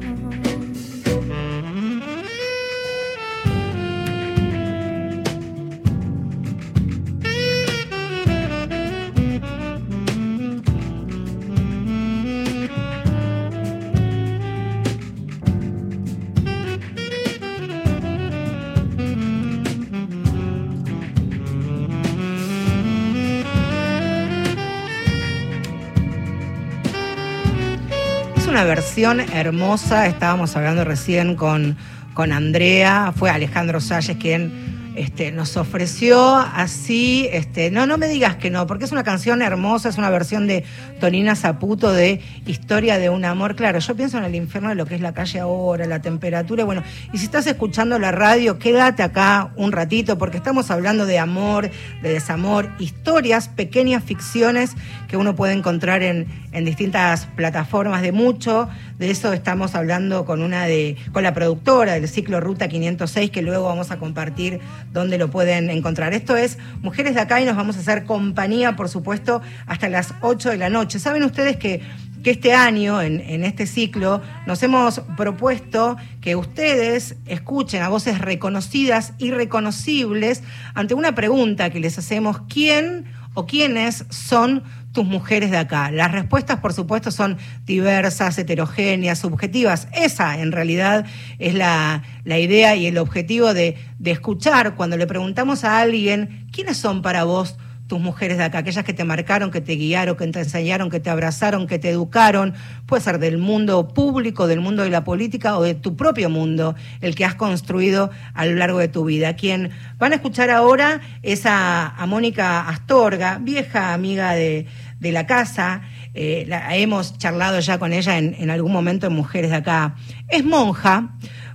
[28.59, 31.77] Una versión hermosa, estábamos hablando recién con,
[32.13, 34.68] con Andrea, fue Alejandro Salles quien
[34.99, 39.41] este, nos ofreció así, este, no, no me digas que no, porque es una canción
[39.41, 40.65] hermosa, es una versión de
[40.99, 43.55] Tonina Zaputo de Historia de un amor.
[43.55, 46.65] Claro, yo pienso en el infierno de lo que es la calle ahora, la temperatura,
[46.65, 46.83] bueno,
[47.13, 51.71] y si estás escuchando la radio, quédate acá un ratito, porque estamos hablando de amor,
[52.01, 54.71] de desamor, historias, pequeñas ficciones
[55.07, 58.67] que uno puede encontrar en, en distintas plataformas de mucho.
[58.99, 63.41] De eso estamos hablando con una de, con la productora del ciclo Ruta 506, que
[63.41, 64.59] luego vamos a compartir
[64.91, 66.13] dónde lo pueden encontrar.
[66.13, 70.13] Esto es Mujeres de Acá y nos vamos a hacer compañía, por supuesto, hasta las
[70.19, 70.99] 8 de la noche.
[70.99, 71.81] Saben ustedes que
[72.23, 78.19] que este año, en, en, este ciclo, nos hemos propuesto que ustedes escuchen a voces
[78.19, 85.51] reconocidas y reconocibles ante una pregunta que les hacemos, ¿quién o quiénes son tus mujeres
[85.51, 85.91] de acá?
[85.91, 89.87] Las respuestas, por supuesto, son diversas, heterogéneas, subjetivas.
[89.93, 91.05] Esa, en realidad,
[91.37, 96.77] es la, idea y el objetivo de, de escuchar cuando le preguntamos a alguien, ¿quiénes
[96.77, 97.57] son para vos?
[97.89, 100.99] Tus mujeres de acá, aquellas que te marcaron, que te guiaron, que te enseñaron, que
[100.99, 102.53] te abrazaron, que te educaron,
[102.85, 106.75] puede ser del mundo público, del mundo de la política o de tu propio mundo,
[107.01, 109.35] el que has construido a lo largo de tu vida.
[109.35, 114.67] Quien van a escuchar ahora es a, Mónica Astorga, vieja amiga de,
[115.01, 115.81] la casa,
[116.13, 119.95] eh, hemos charlado ya con ella en, en algún momento en Mujeres de acá.
[120.27, 121.09] Es monja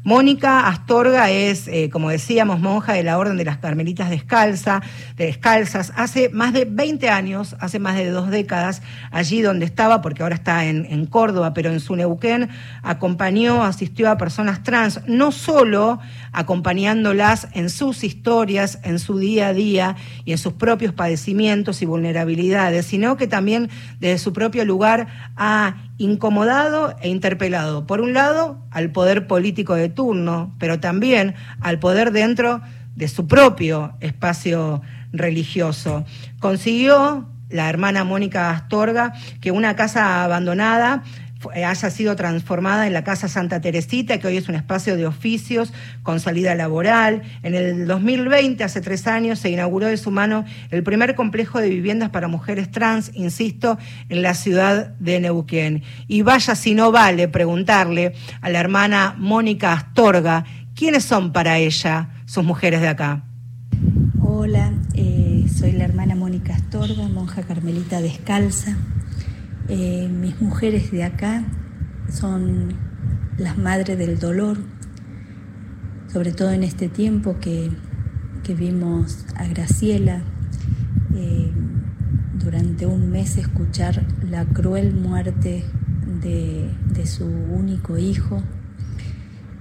[0.04, 4.82] Mónica Astorga es, eh, como decíamos, monja de la Orden de las Carmelitas Descalza,
[5.16, 5.94] de Descalzas.
[5.96, 10.34] Hace más de 20 años, hace más de dos décadas, allí donde estaba, porque ahora
[10.34, 12.50] está en, en Córdoba, pero en su Neuquén,
[12.82, 15.98] acompañó, asistió a personas trans, no solo
[16.34, 21.86] acompañándolas en sus historias, en su día a día y en sus propios padecimientos y
[21.86, 23.70] vulnerabilidades, sino que también
[24.00, 29.88] desde su propio lugar ha incomodado e interpelado, por un lado, al poder político de
[29.88, 32.60] turno, pero también al poder dentro
[32.96, 36.04] de su propio espacio religioso.
[36.40, 41.04] Consiguió la hermana Mónica Astorga que una casa abandonada
[41.52, 45.72] haya sido transformada en la Casa Santa Teresita, que hoy es un espacio de oficios
[46.02, 47.22] con salida laboral.
[47.42, 51.68] En el 2020, hace tres años, se inauguró de su mano el primer complejo de
[51.68, 53.78] viviendas para mujeres trans, insisto,
[54.08, 55.82] en la ciudad de Neuquén.
[56.08, 62.10] Y vaya si no vale preguntarle a la hermana Mónica Astorga, ¿quiénes son para ella
[62.26, 63.24] sus mujeres de acá?
[64.22, 68.76] Hola, eh, soy la hermana Mónica Astorga, monja carmelita descalza.
[69.68, 71.42] Eh, mis mujeres de acá
[72.12, 72.74] son
[73.38, 74.58] las madres del dolor,
[76.12, 77.70] sobre todo en este tiempo que,
[78.58, 80.22] vimos a Graciela
[81.14, 81.50] eh,
[82.34, 85.64] durante un mes escuchar la cruel muerte
[86.20, 88.42] de, de su único hijo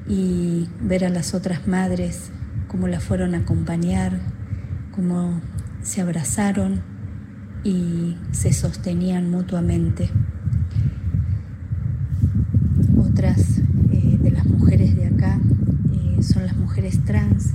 [0.06, 2.30] y ver a las otras madres
[2.68, 4.20] cómo la fueron a acompañar,
[4.92, 5.39] cómo
[5.82, 6.82] se abrazaron
[7.63, 10.10] y se sostenían mutuamente.
[12.97, 13.60] Otras
[13.91, 15.39] eh, de las mujeres de acá
[15.93, 17.54] eh, son las mujeres trans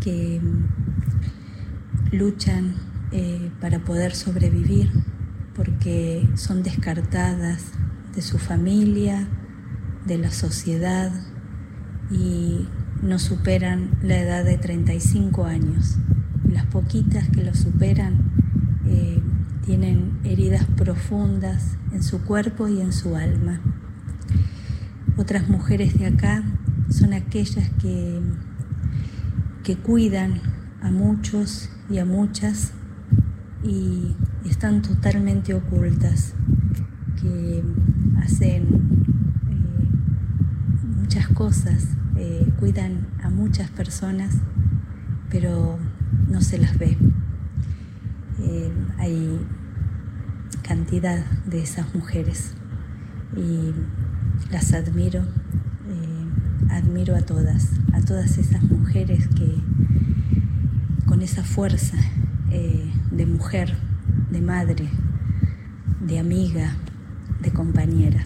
[0.00, 2.74] que mm, luchan
[3.12, 4.90] eh, para poder sobrevivir
[5.54, 7.72] porque son descartadas
[8.14, 9.28] de su familia,
[10.06, 11.12] de la sociedad
[12.10, 12.66] y
[13.02, 15.96] no superan la edad de 35 años.
[16.48, 18.29] Las poquitas que lo superan
[19.70, 23.60] tienen heridas profundas en su cuerpo y en su alma.
[25.16, 26.42] Otras mujeres de acá
[26.88, 28.20] son aquellas que,
[29.62, 30.40] que cuidan
[30.82, 32.72] a muchos y a muchas
[33.62, 36.34] y están totalmente ocultas,
[37.22, 37.62] que
[38.24, 38.64] hacen
[39.50, 39.88] eh,
[40.98, 44.34] muchas cosas, eh, cuidan a muchas personas,
[45.30, 45.78] pero
[46.28, 46.98] no se las ve.
[48.40, 49.38] Eh, hay
[50.70, 52.52] cantidad de esas mujeres
[53.36, 53.74] y
[54.52, 59.52] las admiro, eh, admiro a todas, a todas esas mujeres que
[61.06, 61.96] con esa fuerza
[62.52, 63.76] eh, de mujer,
[64.30, 64.88] de madre,
[66.02, 66.76] de amiga,
[67.40, 68.24] de compañera.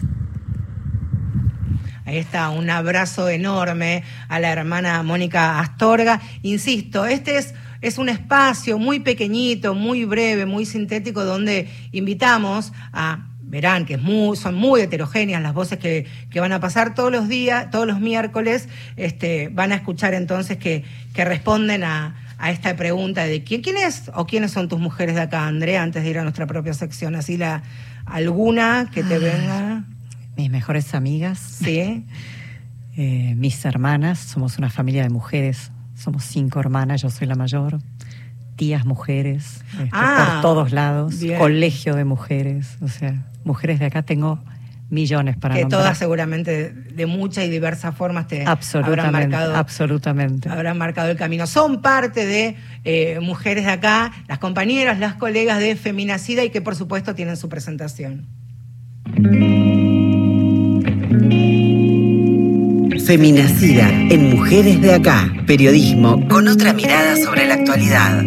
[2.05, 6.21] Ahí está, un abrazo enorme a la hermana Mónica Astorga.
[6.43, 7.55] Insisto, este es
[7.85, 14.03] es un espacio muy pequeñito, muy breve, muy sintético, donde invitamos a verán que es
[14.03, 18.01] muy, son muy heterogéneas las voces que, van a pasar todos los días, todos los
[18.01, 22.17] miércoles, este, van a escuchar entonces que, que responden a,
[22.49, 26.03] esta pregunta de ¿quién, quién es o quiénes son tus mujeres de acá, Andrea, antes
[26.03, 27.15] de ir a nuestra propia sección.
[27.15, 27.63] Así la
[28.05, 29.85] alguna que te ah, venga.
[30.37, 31.39] Mis mejores amigas.
[31.39, 32.05] Sí.
[32.97, 37.79] Eh, mis hermanas, somos una familia de mujeres somos cinco hermanas, yo soy la mayor.
[38.57, 41.17] Tías mujeres, este, ah, por todos lados.
[41.39, 42.77] Colegio de mujeres.
[42.83, 44.41] O sea, mujeres de acá tengo
[44.91, 50.79] millones para que todas seguramente de, muchas y diversas formas te habrán marcado absolutamente habrán
[50.79, 55.75] marcado el camino son parte de eh, mujeres de acá las compañeras las colegas de
[55.77, 58.27] Feminacida y que por supuesto tienen su presentación
[63.07, 65.31] Feminacida en Mujeres de Acá.
[65.47, 68.23] Periodismo con otra mirada sobre la actualidad.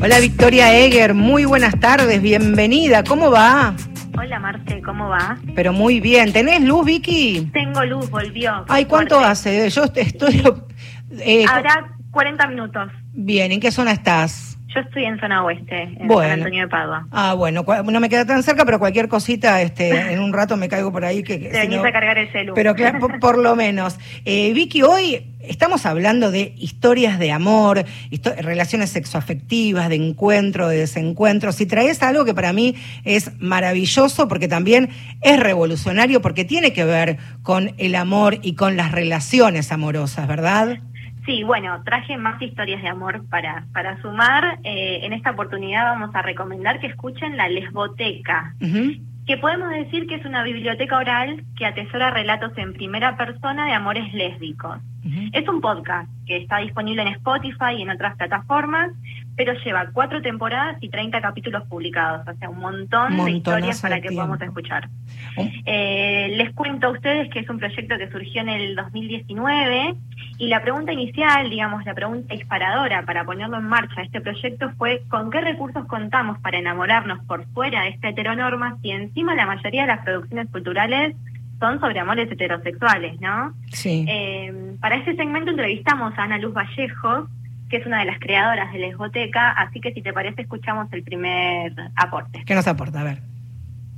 [0.00, 3.74] Hola Victoria Eger, muy buenas tardes, bienvenida, ¿cómo va?
[4.16, 5.38] Hola Marce, ¿cómo va?
[5.56, 7.50] Pero muy bien, ¿tenés luz Vicky?
[7.52, 8.64] Tengo luz, volvió.
[8.68, 9.68] Ay, ¿cuánto hace?
[9.70, 10.42] Yo estoy...
[11.18, 12.88] Eh, Habrá 40 minutos.
[13.12, 14.51] Bien, ¿en qué zona estás?
[14.74, 17.06] Yo estoy en zona oeste, en San Antonio de Padua.
[17.10, 20.68] Ah, bueno, no me queda tan cerca, pero cualquier cosita, este, en un rato me
[20.68, 21.22] caigo por ahí.
[21.22, 22.54] Que, Te venís a cargar el celu.
[22.54, 23.98] Pero claro, por, lo menos.
[24.24, 27.84] Eh, Vicky, hoy estamos hablando de historias de amor,
[28.38, 34.48] relaciones sexoafectivas, de encuentro, de desencuentros, y traes algo que para mí es maravilloso porque
[34.48, 34.88] también
[35.20, 40.78] es revolucionario, porque tiene que ver con el amor y con las relaciones amorosas, ¿verdad?
[41.24, 44.58] Sí, bueno, traje más historias de amor para, para sumar.
[44.64, 48.54] Eh, en esta oportunidad vamos a recomendar que escuchen La Lesboteca.
[49.26, 53.72] que podemos decir que es una biblioteca oral que atesora relatos en primera persona de
[53.72, 54.78] amores lésbicos.
[55.32, 58.92] Es un podcast que está disponible en Spotify y en otras plataformas,
[59.36, 64.00] pero lleva cuatro temporadas y 30 capítulos publicados, o sea, un montón de historias para
[64.00, 64.88] que podamos escuchar.
[65.64, 69.94] Eh, les cuento a ustedes que es un proyecto que surgió en el 2019
[70.38, 75.02] y la pregunta inicial, digamos, la pregunta disparadora para ponerlo en marcha este proyecto fue
[75.08, 79.82] ¿con qué recursos contamos para enamorarnos por fuera de esta heteronorma si encima la mayoría
[79.82, 81.16] de las producciones culturales
[81.58, 83.54] son sobre amores heterosexuales, ¿no?
[83.70, 84.04] Sí.
[84.08, 87.28] Eh, para este segmento entrevistamos a Ana Luz Vallejo,
[87.72, 90.92] que es una de las creadoras de la Lesboteca, así que si te parece escuchamos
[90.92, 92.42] el primer aporte.
[92.44, 93.00] ¿Qué nos aporta?
[93.00, 93.22] A ver.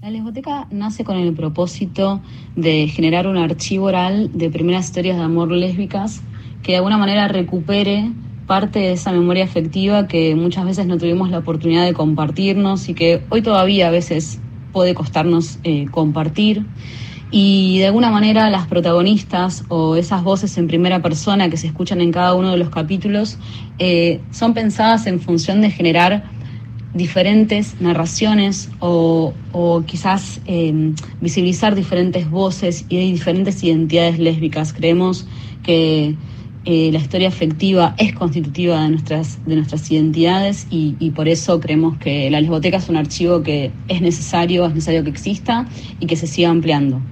[0.00, 2.22] La Lesboteca nace con el propósito
[2.54, 6.22] de generar un archivo oral de primeras historias de amor lésbicas
[6.62, 8.12] que de alguna manera recupere
[8.46, 12.94] parte de esa memoria afectiva que muchas veces no tuvimos la oportunidad de compartirnos y
[12.94, 14.40] que hoy todavía a veces
[14.72, 16.64] puede costarnos eh, compartir
[17.30, 22.00] y de alguna manera las protagonistas o esas voces en primera persona que se escuchan
[22.00, 23.38] en cada uno de los capítulos
[23.78, 26.24] eh, son pensadas en función de generar
[26.94, 29.32] diferentes narraciones o,
[29.86, 34.72] quizás em, visibilizar diferentes voces y diferentes identidades lésbicas.
[34.72, 35.26] Creemos
[35.64, 36.14] que
[36.66, 41.58] eh, la historia afectiva es constitutiva de nuestras, de nuestras identidades y, y, por eso
[41.60, 45.66] creemos que la lesboteca es un archivo que es necesario, es necesario que exista
[45.98, 47.02] y que se siga ampliando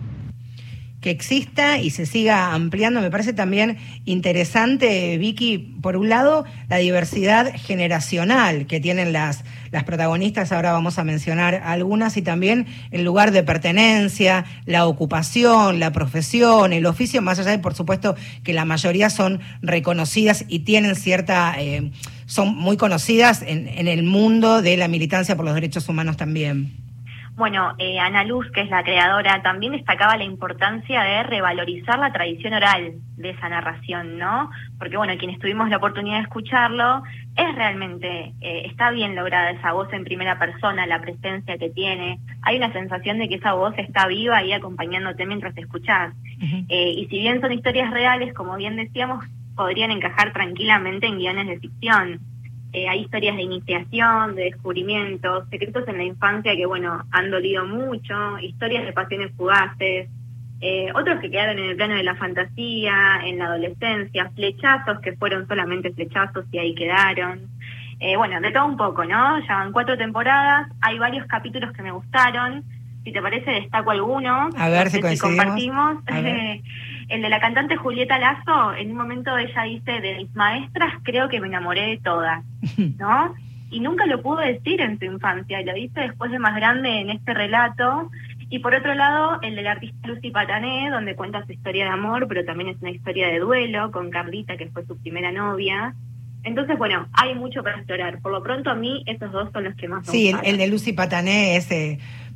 [1.02, 3.00] que exista y se siga ampliando.
[3.00, 9.82] Me parece también interesante, Vicky, por un lado, la diversidad generacional que tienen las, las
[9.82, 15.90] protagonistas, ahora vamos a mencionar algunas, y también el lugar de pertenencia, la ocupación, la
[15.90, 20.94] profesión, el oficio, más allá de, por supuesto, que la mayoría son reconocidas y tienen
[20.94, 21.56] cierta...
[21.58, 21.90] Eh,
[22.24, 26.91] son muy conocidas en, en el mundo de la militancia por los derechos humanos también.
[27.34, 32.12] Bueno, eh, Ana Luz, que es la creadora, también destacaba la importancia de revalorizar la
[32.12, 34.50] tradición oral de esa narración, ¿no?
[34.78, 37.02] Porque, bueno, quienes tuvimos la oportunidad de escucharlo,
[37.34, 42.18] es realmente, eh, está bien lograda esa voz en primera persona, la presencia que tiene.
[42.42, 46.14] Hay una sensación de que esa voz está viva ahí acompañándote mientras escuchás.
[46.68, 49.24] Eh, y si bien son historias reales, como bien decíamos,
[49.56, 52.20] podrían encajar tranquilamente en guiones de ficción.
[52.72, 57.66] Eh, hay historias de iniciación, de descubrimientos, secretos en la infancia que, bueno, han dolido
[57.66, 60.08] mucho, historias de pasiones fugaces,
[60.64, 65.12] eh, otros que quedaron en el plano de la fantasía, en la adolescencia, flechazos que
[65.16, 67.48] fueron solamente flechazos y ahí quedaron.
[67.98, 69.38] Eh, bueno, de todo un poco, ¿no?
[69.40, 72.64] Ya van cuatro temporadas, hay varios capítulos que me gustaron.
[73.04, 74.50] Si te parece, destaco alguno.
[74.56, 75.98] A ver si, compartimos.
[77.08, 81.28] El de la cantante Julieta Lazo, en un momento ella dice, de mis maestras creo
[81.28, 82.42] que me enamoré de todas,
[82.98, 83.34] ¿no?
[83.70, 87.00] Y nunca lo pudo decir en su infancia, y lo dice después de más grande
[87.00, 88.10] en este relato.
[88.48, 92.28] Y por otro lado, el del artista Lucy Patané, donde cuenta su historia de amor,
[92.28, 95.94] pero también es una historia de duelo con Carlita, que fue su primera novia.
[96.44, 98.20] Entonces, bueno, hay mucho para explorar.
[98.20, 100.58] Por lo pronto, a mí, esos dos son los que más me Sí, el, el,
[100.58, 101.70] de Lucy Patané es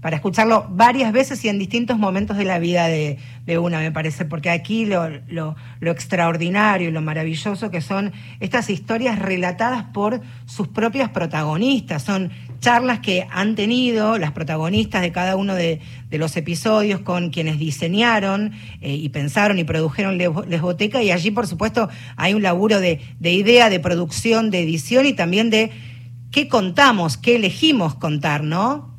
[0.01, 3.19] para escucharlo varias veces y en distintos momentos de la vida de,
[3.59, 9.19] una, me parece, porque aquí lo, lo, extraordinario y lo maravilloso que son estas historias
[9.19, 12.31] relatadas por sus propias protagonistas, son
[12.61, 15.81] charlas que han tenido las protagonistas de cada uno de,
[16.11, 21.91] los episodios con quienes diseñaron eh, y pensaron y produjeron Lesboteca y allí por supuesto
[22.17, 25.73] hay un laburo de, de idea, de producción, de edición y también de
[26.31, 28.96] qué contamos, qué elegimos contar, ¿no?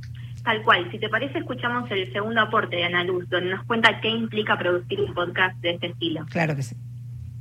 [0.47, 0.89] Tal cual.
[0.91, 4.57] Si te parece, escuchamos el segundo aporte de Ana Luz, donde nos cuenta qué implica
[4.57, 6.25] producir un podcast de este estilo.
[6.29, 6.73] Claro que sí.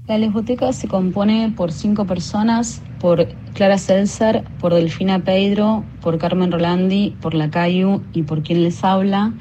[0.09, 6.51] La Lesboteca se compone por cinco personas, por Clara Seltzer, por Delfina Pedro, por Carmen
[6.51, 9.33] Rolandi, por La Cayu y por quien les habla.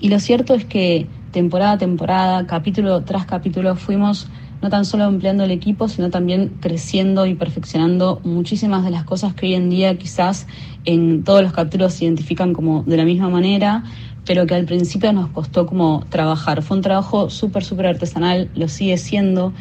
[0.00, 4.30] Y lo cierto es que temporada a temporada, capítulo tras capítulo, fuimos
[4.62, 9.34] no tan solo ampliando el equipo, sino también creciendo y perfeccionando muchísimas de las cosas
[9.34, 10.46] que hoy en día quizás
[10.84, 13.84] en todos los capítulos se identifican como de la misma manera,
[14.26, 16.62] pero que al principio nos costó como trabajar.
[16.62, 19.52] Fue un trabajo súper, súper artesanal, lo sigue siendo,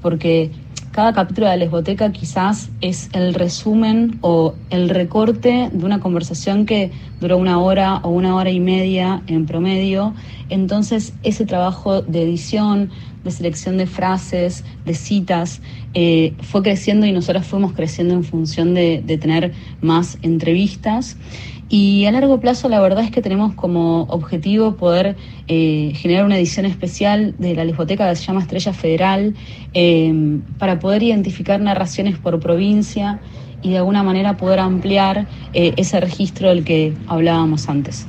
[0.00, 0.50] porque
[0.96, 6.64] cada capítulo de la lesboteca quizás es el resumen o el recorte de una conversación
[6.64, 6.90] que
[7.20, 10.14] duró una hora o una hora y media en promedio.
[10.48, 12.88] Entonces ese trabajo de edición,
[13.24, 15.60] de selección de frases, de citas,
[15.92, 21.18] eh, fue creciendo y nosotros fuimos creciendo en función de, tener más entrevistas.
[21.68, 25.16] Y a largo plazo la verdad es que tenemos como objetivo poder
[25.48, 29.34] eh, generar una edición especial de la Lisboteca que se llama Estrella Federal
[29.74, 33.20] eh, para poder identificar narraciones por provincia
[33.62, 38.06] y de alguna manera poder ampliar ese registro del que hablábamos antes.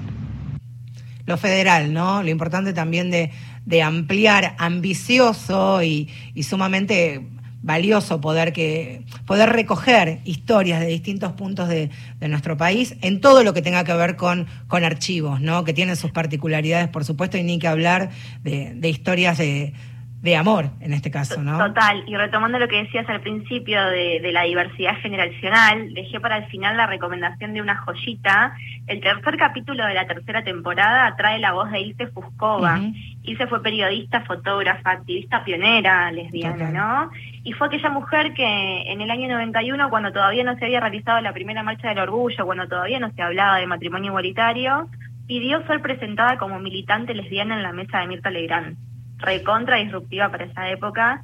[1.26, 2.22] lo federal, ¿no?
[2.22, 6.10] Lo importante también de, ampliar, ambicioso y
[6.44, 11.90] sumamente valioso poder que poder recoger historias de distintos puntos de,
[12.20, 15.64] de, nuestro país en todo lo que tenga que ver con, con archivos, ¿no?
[15.64, 18.10] Que tienen sus particularidades, por supuesto, y ni que hablar
[18.44, 19.74] de, de historias de,
[20.22, 21.58] de amor en este caso, ¿no?
[21.60, 26.38] Total, y retomando lo que decías al principio de, de, la diversidad generacional, dejé para
[26.38, 28.56] el final la recomendación de una joyita.
[28.88, 32.80] El tercer capítulo de la tercera temporada trae la voz de Ilse Fuscova.
[32.80, 33.20] Uh -huh.
[33.24, 37.12] Ilse fue periodista, fotógrafa, activista pionera lesbiana, ¿no?
[37.44, 41.22] Y fue aquella mujer que en el año 91, cuando todavía no se había realizado
[41.22, 44.90] la primera marcha del orgullo, cuando todavía no se hablaba de matrimonio igualitario,
[45.28, 48.78] pidió ser presentada como militante lesbiana en la mesa de Mirta Legrand
[49.18, 51.24] recontra disruptiva para esa época.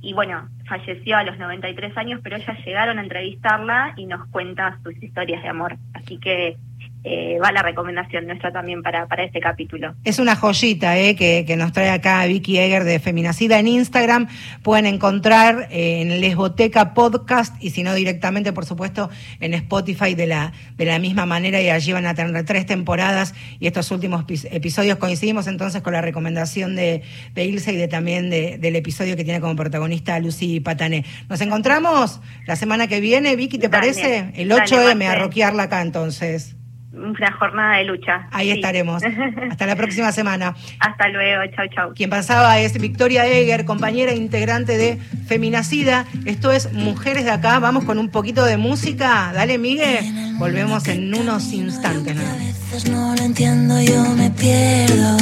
[0.00, 4.78] Y bueno, falleció a los 93 años, pero ellas llegaron a entrevistarla y nos cuenta
[4.82, 5.76] sus historias de amor.
[5.94, 6.56] Así que
[7.04, 9.94] eh, va la recomendación nuestra también para, para este capítulo.
[10.04, 14.28] Es una joyita eh, que, que nos trae acá Vicky Eger de Feminacida en Instagram.
[14.62, 20.28] Pueden encontrar eh, en Lesboteca Podcast y si no directamente, por supuesto, en Spotify de
[20.28, 24.24] la, de la misma manera y allí van a tener tres temporadas y estos últimos
[24.28, 27.02] episodios coincidimos entonces con la recomendación de,
[27.34, 31.04] de Ilse y de también de, del episodio que tiene como protagonista Lucy Patané.
[31.28, 34.30] Nos encontramos la semana que viene, Vicky, ¿te dale, parece?
[34.34, 36.54] El 8M, a roquearla acá entonces
[36.92, 38.28] una jornada de lucha.
[38.30, 38.56] Ahí sí.
[38.56, 39.02] estaremos.
[39.50, 40.54] Hasta la próxima semana.
[40.80, 41.94] Hasta luego, chau, chau.
[41.94, 46.06] Quien pasaba es Victoria Eger, compañera integrante de Feminacida.
[46.24, 47.58] Esto es Mujeres de Acá.
[47.58, 49.32] Vamos con un poquito de música.
[49.34, 50.04] Dale, Miguel.
[50.38, 52.16] Volvemos en unos instantes.
[52.16, 52.22] ¿no?
[52.22, 55.16] A veces no lo entiendo, yo me pierdo.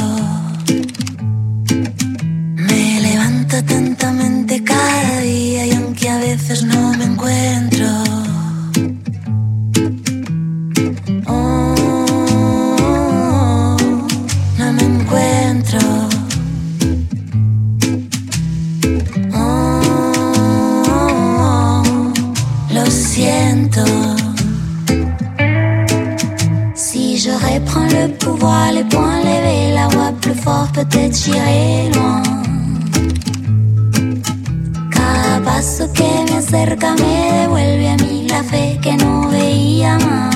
[2.55, 8.40] Me levanto atentamente cada día y aunque a veces no me encuentro.
[27.71, 32.23] Je reprends le pouvoir, les poings levés, la voix plus fort, peut-être j'irai loin.
[34.91, 40.30] Cada paso que me acerca me devuelve a mí la fe que no veía más.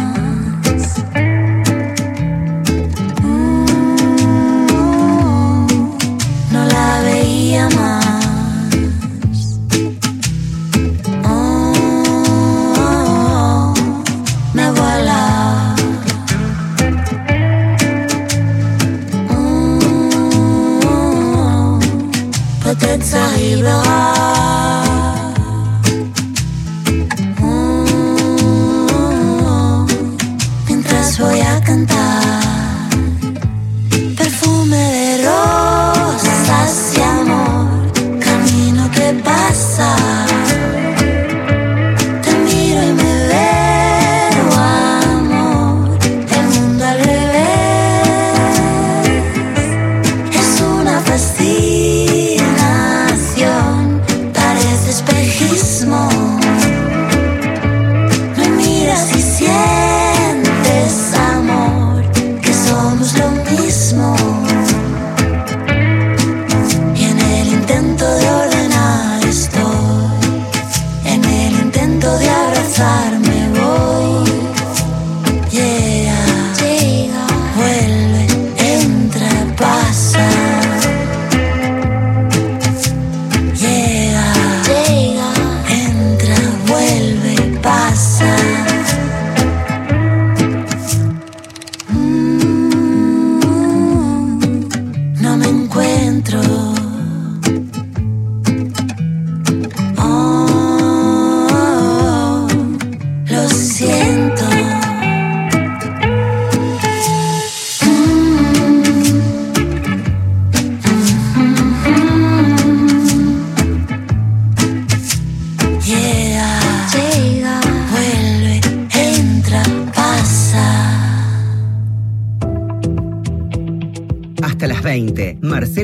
[31.76, 32.24] Voy a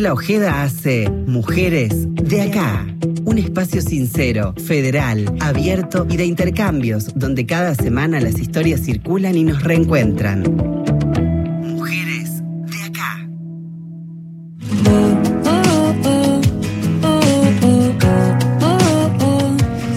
[0.01, 2.87] Marcela Ojeda hace Mujeres de Acá.
[3.23, 9.43] Un espacio sincero, federal, abierto y de intercambios, donde cada semana las historias circulan y
[9.43, 10.41] nos reencuentran.
[11.61, 13.27] Mujeres de Acá.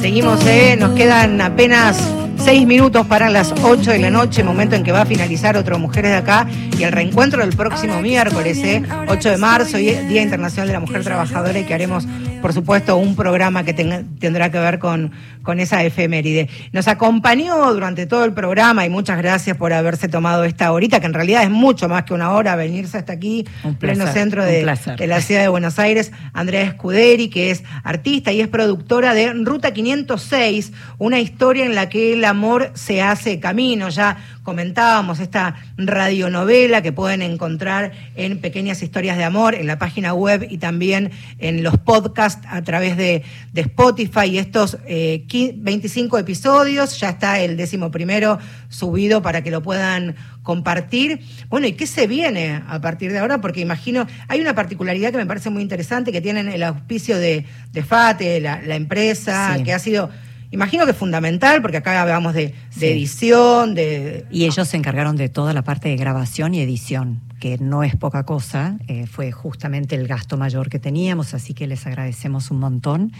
[0.02, 0.76] Seguimos, ¿eh?
[0.78, 1.96] Nos quedan apenas
[2.44, 5.78] Seis minutos para las 8 de la noche, momento en que va a finalizar otro
[5.78, 6.46] Mujeres de Acá
[6.78, 8.82] y el reencuentro del próximo miércoles, ¿eh?
[9.08, 12.06] 8 de marzo, Día Internacional de la Mujer Trabajadora, y que haremos,
[12.42, 15.12] por supuesto, un programa que tenga- tendrá que ver con,
[15.44, 16.48] con esa efeméride.
[16.72, 21.06] Nos acompañó durante todo el programa y muchas gracias por haberse tomado esta horita, que
[21.06, 24.64] en realidad es mucho más que una hora, venirse hasta aquí, Un pleno centro de,
[24.98, 29.32] de la ciudad de Buenos Aires, Andrea Escuderi, que es artista y es productora de
[29.34, 33.90] Ruta 506, una historia en la que el amor se hace camino.
[33.90, 40.14] Ya comentábamos esta radionovela que pueden encontrar en Pequeñas Historias de Amor, en la página
[40.14, 43.22] web y también en los podcasts a través de,
[43.52, 44.26] de Spotify.
[44.26, 48.38] Y estos eh, qui- 25 episodios, ya está el décimo primero
[48.68, 51.20] subido para que lo puedan compartir.
[51.48, 53.40] Bueno, ¿y qué se viene a partir de ahora?
[53.40, 57.46] Porque imagino, hay una particularidad que me parece muy interesante, que tienen el auspicio de,
[57.72, 59.64] de FATE, la, la empresa, Sí.
[59.64, 60.10] que ha sido,
[60.54, 62.86] imagino que fundamental, porque acá hablamos de, de Sí.
[62.86, 64.24] edición, de...
[64.30, 67.96] Y ellos se encargaron de toda la parte de grabación y edición, que no es
[67.96, 72.60] poca cosa, eh, fue justamente el gasto mayor que teníamos, así que les agradecemos un
[72.60, 73.12] montón.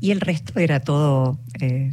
[0.00, 1.90] Y el resto era todo, eh,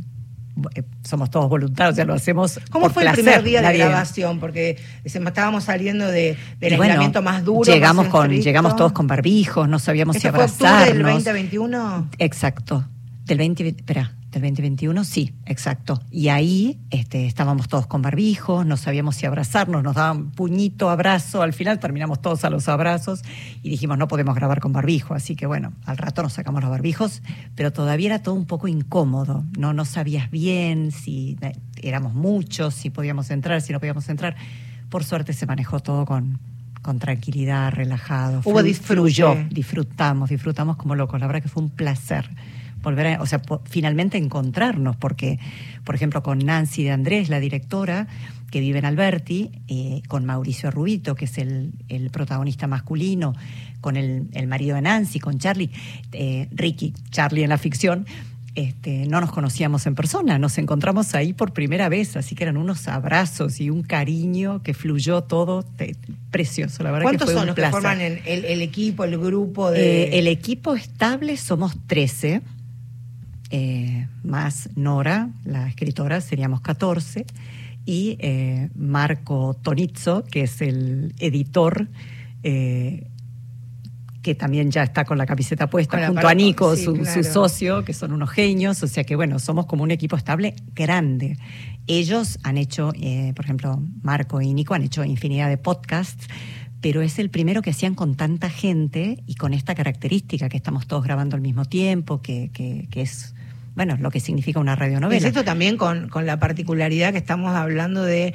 [0.75, 2.59] eh, somos todos voluntarios, ya lo hacemos.
[2.71, 4.39] ¿Cómo por fue el placer, primer día de grabación?
[4.39, 7.71] Porque estábamos saliendo de, del bueno, aislamiento más duro.
[7.71, 10.87] Llegamos, más con, llegamos todos con barbijos, no sabíamos si ¿Este fue abrazarnos.
[10.93, 12.09] del 2021?
[12.17, 12.85] Exacto.
[13.25, 16.01] Del 20, espera, del 2021, sí, exacto.
[16.09, 21.41] Y ahí este, estábamos todos con barbijos, no sabíamos si abrazarnos, nos daban puñito, abrazo,
[21.41, 23.23] al final terminamos todos a los abrazos
[23.61, 26.71] y dijimos no podemos grabar con barbijo, así que bueno, al rato nos sacamos los
[26.71, 27.21] barbijos,
[27.55, 31.51] pero todavía era todo un poco incómodo, no, no sabías bien si eh,
[31.81, 34.35] éramos muchos, si podíamos entrar, si no podíamos entrar.
[34.89, 36.39] Por suerte se manejó todo con,
[36.81, 38.41] con tranquilidad, relajado.
[38.43, 41.19] Hubo fluyó, disfrutamos, disfrutamos como locos.
[41.19, 42.29] La verdad que fue un placer
[42.81, 45.39] volver a, o sea, finalmente encontrarnos, porque,
[45.83, 48.07] por ejemplo, con Nancy de Andrés, la directora,
[48.51, 53.33] que vive en Alberti, eh, con Mauricio Rubito, que es el, el protagonista masculino,
[53.79, 55.69] con el, el marido de Nancy, con Charlie,
[56.11, 58.05] eh, Ricky, Charlie en la ficción,
[58.53, 62.57] este, no nos conocíamos en persona, nos encontramos ahí por primera vez, así que eran
[62.57, 65.95] unos abrazos y un cariño que fluyó todo, te-
[66.31, 67.71] precioso, la verdad que ¿Cuántos fue son un los que placer.
[67.81, 70.03] forman el, el- el equipo, el grupo de...?
[70.03, 72.41] Eh, el equipo estable somos 13,
[73.51, 77.25] eh, más Nora, la escritora, seríamos 14,
[77.85, 81.89] y eh, Marco Tonizzo, que es el editor,
[82.43, 83.07] eh,
[84.21, 87.23] que también ya está con la camiseta puesta, Con junto a Nico, sí, su, claro.
[87.23, 90.55] su socio, que son unos genios, o sea que bueno, somos como un equipo estable
[90.73, 91.37] grande.
[91.87, 92.93] Ellos han hecho,
[93.35, 96.27] por ejemplo, Marco y Nico han hecho infinidad de podcasts,
[96.81, 100.87] pero es el primero que hacían con tanta gente y con esta característica que estamos
[100.87, 103.35] todos grabando al mismo tiempo, que, que, que es,
[103.75, 105.27] bueno, lo que significa una Es radionovela.
[105.27, 108.33] esto también con, con la particularidad que estamos hablando de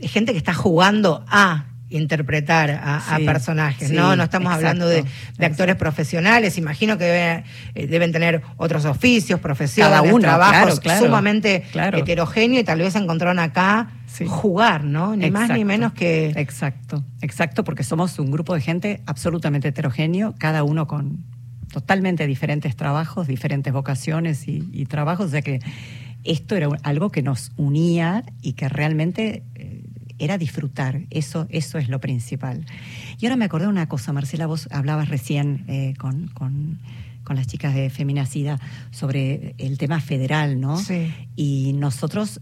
[0.00, 4.16] gente que está jugando a interpretar a, personajes, sí, ¿no?
[4.16, 5.04] No estamos hablando de,
[5.36, 7.44] de actores profesionales, imagino que
[7.74, 11.98] eh, deben tener otros oficios, profesiones, uno, trabajos claro, claro, sumamente claro.
[11.98, 13.90] heterogéneos y tal vez encontraron acá
[14.26, 15.16] jugar, ¿no?
[15.16, 16.32] Ni más ni menos que...
[16.36, 21.24] Exacto, exacto, porque somos un grupo de gente absolutamente heterogéneo, cada uno con
[21.72, 25.60] totalmente diferentes trabajos, diferentes vocaciones y, y trabajos, o sea que
[26.24, 29.82] esto era algo que nos unía y que realmente eh,
[30.18, 32.64] era disfrutar, eso, eso es lo principal.
[33.18, 36.78] Y ahora me acordé de una cosa, Marcela, vos hablabas recién eh, con, con-
[37.24, 38.58] con las chicas de Feminacida
[38.90, 40.76] sobre el tema federal, ¿no?
[40.76, 41.12] Sí.
[41.36, 42.40] Y nosotros,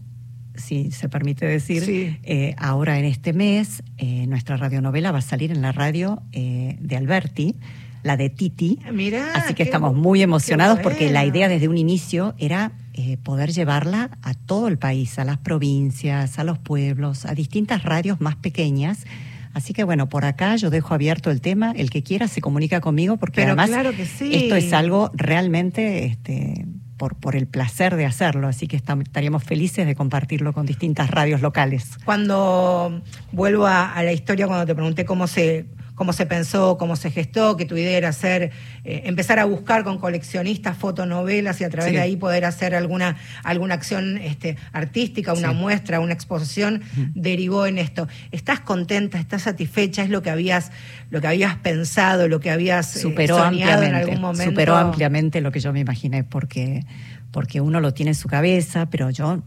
[0.55, 2.17] si se permite decir, Sí.
[2.23, 6.77] eh, ahora en este mes eh, nuestra radionovela va a salir en la radio eh,
[6.81, 7.55] de Alberti,
[8.03, 8.79] la de Titi.
[8.91, 13.51] Mirá, Así que estamos muy emocionados porque la idea desde un inicio era eh, poder
[13.51, 18.35] llevarla a todo el país, a las provincias, a los pueblos, a distintas radios más
[18.35, 19.05] pequeñas.
[19.53, 21.73] Así que bueno, por acá yo dejo abierto el tema.
[21.75, 24.33] El que quiera se comunica conmigo porque Pero además claro que sí.
[24.33, 26.65] esto es algo realmente este,
[26.97, 28.47] por, por el placer de hacerlo.
[28.47, 31.97] Así que estaríamos felices de compartirlo con distintas radios locales.
[32.05, 36.95] Cuando vuelvo a, a la historia, cuando te pregunté cómo se cómo se pensó, cómo
[36.95, 38.51] se gestó, que tu idea era hacer,
[38.83, 41.95] eh, empezar a buscar con coleccionistas fotonovelas y a través Sí.
[41.97, 45.55] de ahí poder hacer alguna, alguna acción este, artística, una Sí.
[45.55, 46.81] muestra, una exposición,
[47.13, 48.07] derivó en esto.
[48.31, 50.03] ¿Estás contenta, estás satisfecha?
[50.03, 50.71] ¿Es lo que habías,
[51.09, 54.49] lo que habías pensado, lo que habías eh, superó soñado en algún momento?
[54.51, 56.85] superó ampliamente lo que yo me imaginé, porque,
[57.31, 59.43] porque uno lo tiene en su cabeza, pero yo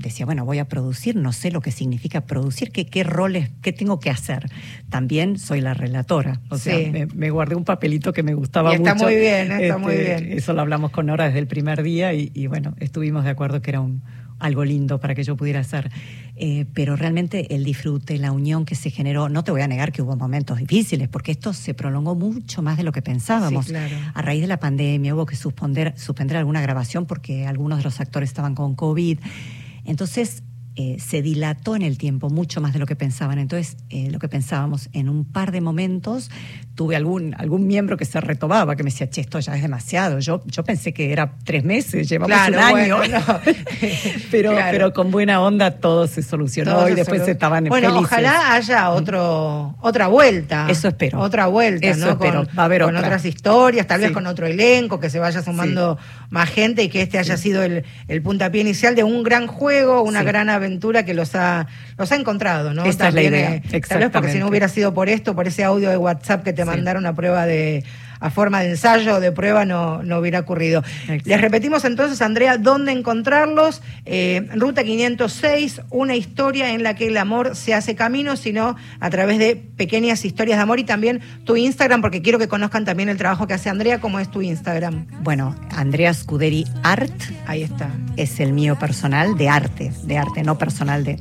[0.00, 3.72] decía, bueno, voy a producir, no sé lo que significa producir, qué, qué roles, qué
[3.72, 4.50] tengo que hacer.
[4.88, 6.90] También soy la relatora, o sea, Sí.
[6.90, 9.06] me, me guardé un papelito que me gustaba Y está mucho.
[9.06, 10.38] muy bien, está muy Este, bien.
[10.38, 13.62] Eso lo hablamos con Nora desde el primer día y, y bueno, estuvimos de acuerdo
[13.62, 14.02] que era un,
[14.38, 15.90] algo lindo para que yo pudiera hacer.
[16.42, 19.92] Eh, pero realmente el disfrute, la unión que se generó, no te voy a negar
[19.92, 23.66] que hubo momentos difíciles, porque esto se prolongó mucho más de lo que pensábamos.
[23.66, 23.94] Sí, claro.
[24.14, 28.00] A raíz de la pandemia hubo que suspender, suspender alguna grabación porque algunos de los
[28.00, 29.18] actores estaban con COVID.
[29.90, 30.44] Entonces,
[30.80, 33.38] eh, se dilató en el tiempo mucho más de lo que pensaban.
[33.38, 36.30] Entonces, eh, lo que pensábamos, en un par de momentos
[36.74, 40.18] tuve algún, algún miembro que se retomaba, que me decía, che, esto ya es demasiado.
[40.20, 42.96] Yo, yo pensé que era tres meses, llevamos Claro, un año.
[42.96, 43.40] bueno, no.
[44.30, 44.68] pero, Claro.
[44.70, 48.06] pero con buena onda todo se solucionó Todo y se después solu- estaban Bueno, felices.
[48.12, 50.66] ojalá haya otro, otra vuelta.
[50.70, 51.20] Eso espero.
[51.20, 52.12] Otra vuelta, Eso ¿no?
[52.12, 52.46] espero.
[52.46, 53.08] Con, Va a haber con otra.
[53.08, 54.14] otras historias, tal vez Sí.
[54.14, 55.98] con otro elenco, que se vaya sumando
[56.30, 60.02] más gente y que este haya sido el, el puntapié inicial de un gran juego,
[60.02, 60.69] una gran aventura
[61.04, 61.66] que los ha,
[61.96, 62.84] los ha encontrado, ¿no?
[62.84, 65.48] Esa es la idea, eh, Tal vez porque si no hubiera sido por esto, por
[65.48, 67.84] ese audio de WhatsApp que te mandaron a prueba de
[68.20, 70.84] a forma de ensayo o de prueba no, no hubiera ocurrido.
[71.24, 73.82] Les repetimos entonces, Andrea, dónde encontrarlos.
[74.04, 79.10] Eh, Ruta 506, una historia en la que el amor se hace camino, sino a
[79.10, 83.08] través de pequeñas historias de amor y también tu Instagram, porque quiero que conozcan también
[83.08, 85.06] el trabajo que hace Andrea, cómo es tu Instagram.
[85.22, 87.10] Bueno, Andrea Scuderi Art.
[87.46, 87.90] Ahí está.
[88.16, 91.18] Es el mío personal de arte, de arte, no personal de.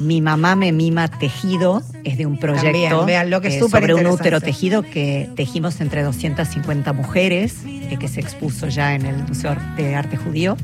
[0.00, 3.94] Mi mamá me mima tejido, es de un proyecto También, véanlo, que es eh, sobre
[3.94, 9.16] un útero tejido que tejimos entre 250 mujeres, eh, que se expuso ya en el
[9.24, 10.56] Museo de Arte Judío.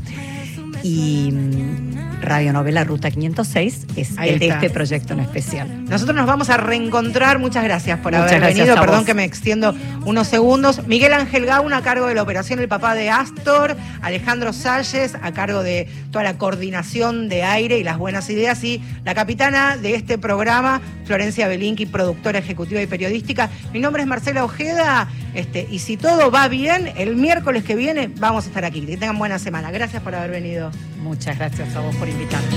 [0.83, 5.85] Y mm, radionovela Ruta 506 es el de este proyecto en especial.
[5.85, 7.39] Nosotros nos vamos a reencontrar.
[7.39, 8.81] Muchas gracias por Muchas haber gracias venido.
[8.81, 9.07] Perdón vos.
[9.07, 9.75] que me extiendo
[10.05, 10.87] unos segundos.
[10.87, 13.77] Miguel Ángel Gauna a cargo de la operación El Papá de Astor.
[14.03, 18.63] Alejandro Salles a cargo de toda la coordinación de aire y las buenas ideas.
[18.65, 23.51] Y la capitana de este programa, Florencia Belinqui, productora ejecutiva y periodística.
[23.73, 25.09] Mi nombre es Marcela Ojeda.
[25.37, 28.81] Este, y si todo va bien, el miércoles que viene vamos a estar aquí.
[28.81, 29.71] Que tengan buena semana.
[29.71, 30.71] Gracias por haber venido.
[31.03, 32.49] Muchas gracias a vos por invitarme.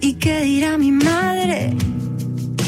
[0.00, 1.74] ¿Y qué dirá mi madre?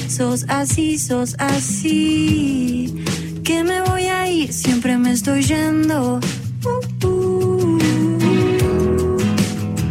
[0.07, 2.95] Sos así, sos así.
[3.43, 6.20] Que me voy a ir, siempre me estoy yendo.
[6.64, 7.79] Uh, uh.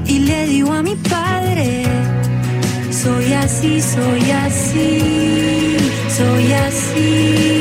[0.07, 1.83] Y le digo a mi padre,
[2.91, 5.77] soy así, soy así,
[6.07, 7.60] soy así.